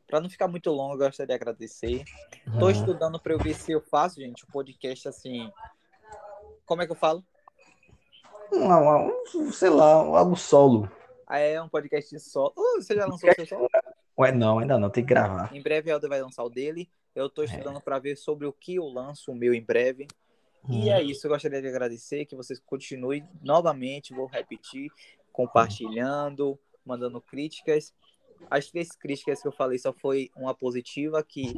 Pra 0.08 0.22
não 0.22 0.30
ficar 0.30 0.48
muito 0.48 0.72
longo, 0.72 0.94
eu 0.94 1.08
gostaria 1.08 1.28
de 1.28 1.34
agradecer. 1.34 2.04
Tô 2.58 2.68
Hum. 2.68 2.72
estudando 2.72 3.20
pra 3.20 3.34
eu 3.34 3.38
ver 3.38 3.54
se 3.54 3.72
eu 3.74 3.82
faço, 3.82 4.22
gente, 4.22 4.46
um 4.46 4.50
podcast 4.52 5.08
assim. 5.10 5.52
Como 6.66 6.82
é 6.82 6.86
que 6.86 6.92
eu 6.92 6.96
falo? 6.96 7.24
Um, 8.54 8.72
um, 8.72 9.24
um, 9.36 9.52
sei 9.52 9.70
lá, 9.70 9.92
algo 9.92 10.36
solo. 10.36 10.90
Ah, 11.28 11.40
É 11.40 11.62
um 11.62 11.68
podcast 11.68 12.18
só. 12.22 12.48
Uh, 12.58 12.82
você 12.82 12.96
já 12.96 13.06
lançou 13.06 13.30
o 13.30 13.34
seu 13.36 13.46
solo? 13.46 13.70
Ué, 14.18 14.32
não, 14.32 14.60
ainda 14.60 14.80
não, 14.80 14.90
tem 14.90 15.04
que 15.04 15.10
gravar. 15.10 15.54
Em 15.54 15.62
breve 15.62 15.92
o 15.92 15.94
Helder 15.94 16.10
vai 16.10 16.22
lançar 16.22 16.44
o 16.44 16.50
dele. 16.50 16.90
Eu 17.14 17.30
tô 17.30 17.44
estudando 17.44 17.82
pra 17.82 18.00
ver 18.00 18.16
sobre 18.16 18.48
o 18.48 18.54
que 18.54 18.76
eu 18.76 18.86
lanço 18.86 19.32
o 19.32 19.36
meu 19.36 19.54
em 19.54 19.62
breve. 19.64 20.08
E 20.70 20.90
Hum. 20.90 20.94
é 20.94 21.02
isso, 21.02 21.28
eu 21.28 21.32
gostaria 21.32 21.62
de 21.62 21.68
agradecer 21.68 22.26
que 22.26 22.36
vocês 22.36 22.60
continuem 22.60 23.28
novamente, 23.42 24.14
vou 24.14 24.26
repetir, 24.28 24.92
compartilhando, 25.32 26.60
mandando 26.86 27.22
críticas. 27.22 27.94
As 28.50 28.70
três 28.70 28.92
críticas 28.96 29.42
que 29.42 29.48
eu 29.48 29.52
falei 29.52 29.78
só 29.78 29.92
foi 29.94 30.30
uma 30.36 30.54
positiva, 30.54 31.24
que 31.24 31.54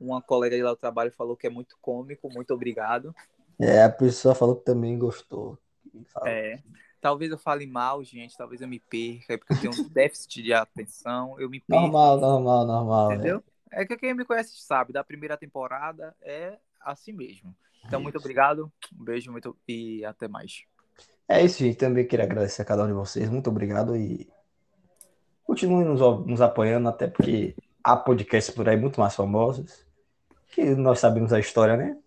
uma 0.00 0.20
colega 0.20 0.56
de 0.56 0.62
lá 0.62 0.70
do 0.70 0.76
trabalho 0.76 1.12
falou 1.12 1.36
que 1.36 1.46
é 1.46 1.50
muito 1.50 1.76
cômico, 1.80 2.32
muito 2.32 2.52
obrigado. 2.52 3.14
É, 3.60 3.82
a 3.82 3.90
pessoa 3.90 4.34
falou 4.34 4.56
que 4.56 4.64
também 4.64 4.98
gostou. 4.98 5.58
Fala. 6.12 6.28
É, 6.28 6.60
talvez 7.00 7.30
eu 7.30 7.38
fale 7.38 7.66
mal, 7.66 8.02
gente, 8.02 8.36
talvez 8.36 8.60
eu 8.60 8.68
me 8.68 8.80
perca, 8.80 9.34
é 9.34 9.36
porque 9.36 9.52
eu 9.52 9.58
tenho 9.58 9.72
um 9.72 9.88
déficit 9.92 10.42
de 10.42 10.52
atenção, 10.52 11.38
eu 11.38 11.48
me 11.48 11.60
perco, 11.60 11.82
Normal, 11.82 12.18
normal, 12.18 12.66
normal. 12.66 13.08
né? 13.10 13.14
entendeu? 13.16 13.44
É 13.70 13.84
que 13.84 13.96
quem 13.96 14.14
me 14.14 14.24
conhece 14.24 14.56
sabe, 14.56 14.92
da 14.92 15.04
primeira 15.04 15.36
temporada 15.36 16.14
é 16.22 16.58
assim 16.80 17.12
mesmo. 17.12 17.54
Então, 17.86 18.00
muito 18.00 18.18
obrigado, 18.18 18.72
um 18.98 19.04
beijo 19.04 19.30
muito 19.30 19.56
e 19.68 20.04
até 20.04 20.26
mais. 20.26 20.64
É 21.28 21.42
isso, 21.42 21.58
gente. 21.58 21.76
Também 21.76 22.06
queria 22.06 22.24
agradecer 22.24 22.62
a 22.62 22.64
cada 22.64 22.84
um 22.84 22.86
de 22.86 22.92
vocês. 22.92 23.28
Muito 23.28 23.50
obrigado 23.50 23.96
e 23.96 24.28
continuem 25.44 25.84
nos, 25.86 26.00
nos 26.26 26.40
apoiando, 26.40 26.88
até 26.88 27.06
porque 27.06 27.54
há 27.82 27.96
podcasts 27.96 28.54
por 28.54 28.68
aí 28.68 28.76
muito 28.76 29.00
mais 29.00 29.14
famosos 29.14 29.84
que 30.54 30.64
nós 30.76 31.00
sabemos 31.00 31.32
a 31.32 31.40
história, 31.40 31.76
né? 31.76 31.98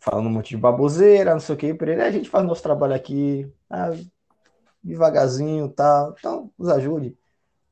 Falando 0.00 0.26
um 0.26 0.30
monte 0.30 0.50
de 0.50 0.56
baboseira, 0.56 1.32
não 1.32 1.40
sei 1.40 1.54
o 1.54 1.58
que, 1.58 1.74
por 1.74 1.88
aí. 1.88 2.00
A 2.00 2.10
gente 2.10 2.28
faz 2.28 2.44
nosso 2.44 2.62
trabalho 2.62 2.94
aqui, 2.94 3.50
ah, 3.70 3.90
devagarzinho 4.82 5.68
tal. 5.68 6.14
Então, 6.18 6.50
nos 6.58 6.68
ajude. 6.68 7.16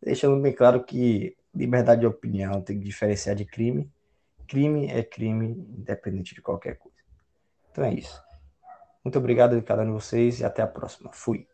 Deixando 0.00 0.40
bem 0.40 0.52
claro 0.52 0.84
que 0.84 1.36
liberdade 1.52 2.02
de 2.02 2.06
opinião 2.06 2.60
tem 2.60 2.78
que 2.78 2.84
diferenciar 2.84 3.34
de 3.34 3.44
crime. 3.44 3.90
Crime 4.46 4.86
é 4.86 5.02
crime, 5.02 5.66
independente 5.76 6.34
de 6.34 6.40
qualquer 6.40 6.76
coisa. 6.76 6.96
Então 7.72 7.84
é 7.84 7.92
isso. 7.92 8.22
Muito 9.04 9.18
obrigado 9.18 9.56
a 9.56 9.62
cada 9.62 9.82
um 9.82 9.86
de 9.86 9.92
vocês 9.92 10.40
e 10.40 10.44
até 10.44 10.62
a 10.62 10.66
próxima. 10.66 11.10
Fui. 11.12 11.48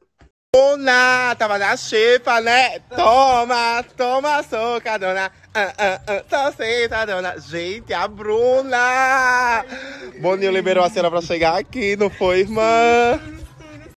Dona, 0.55 1.35
tava 1.39 1.57
na 1.57 1.75
xepa, 1.79 2.39
né? 2.43 2.79
Toma, 2.95 3.83
toma 3.97 4.43
soca, 4.43 4.99
dona. 4.99 5.33
Ah, 5.55 5.73
ah, 5.79 6.25
ah, 6.31 6.53
senta, 6.55 7.07
dona. 7.07 7.39
Gente, 7.39 7.95
a 7.95 8.07
Bruna! 8.07 9.65
Boninho 10.21 10.53
liberou 10.53 10.85
a 10.85 10.91
cena 10.91 11.11
pra 11.11 11.23
chegar 11.23 11.59
aqui, 11.59 11.97
não 11.97 12.11
foi, 12.11 12.41
irmã? 12.41 13.19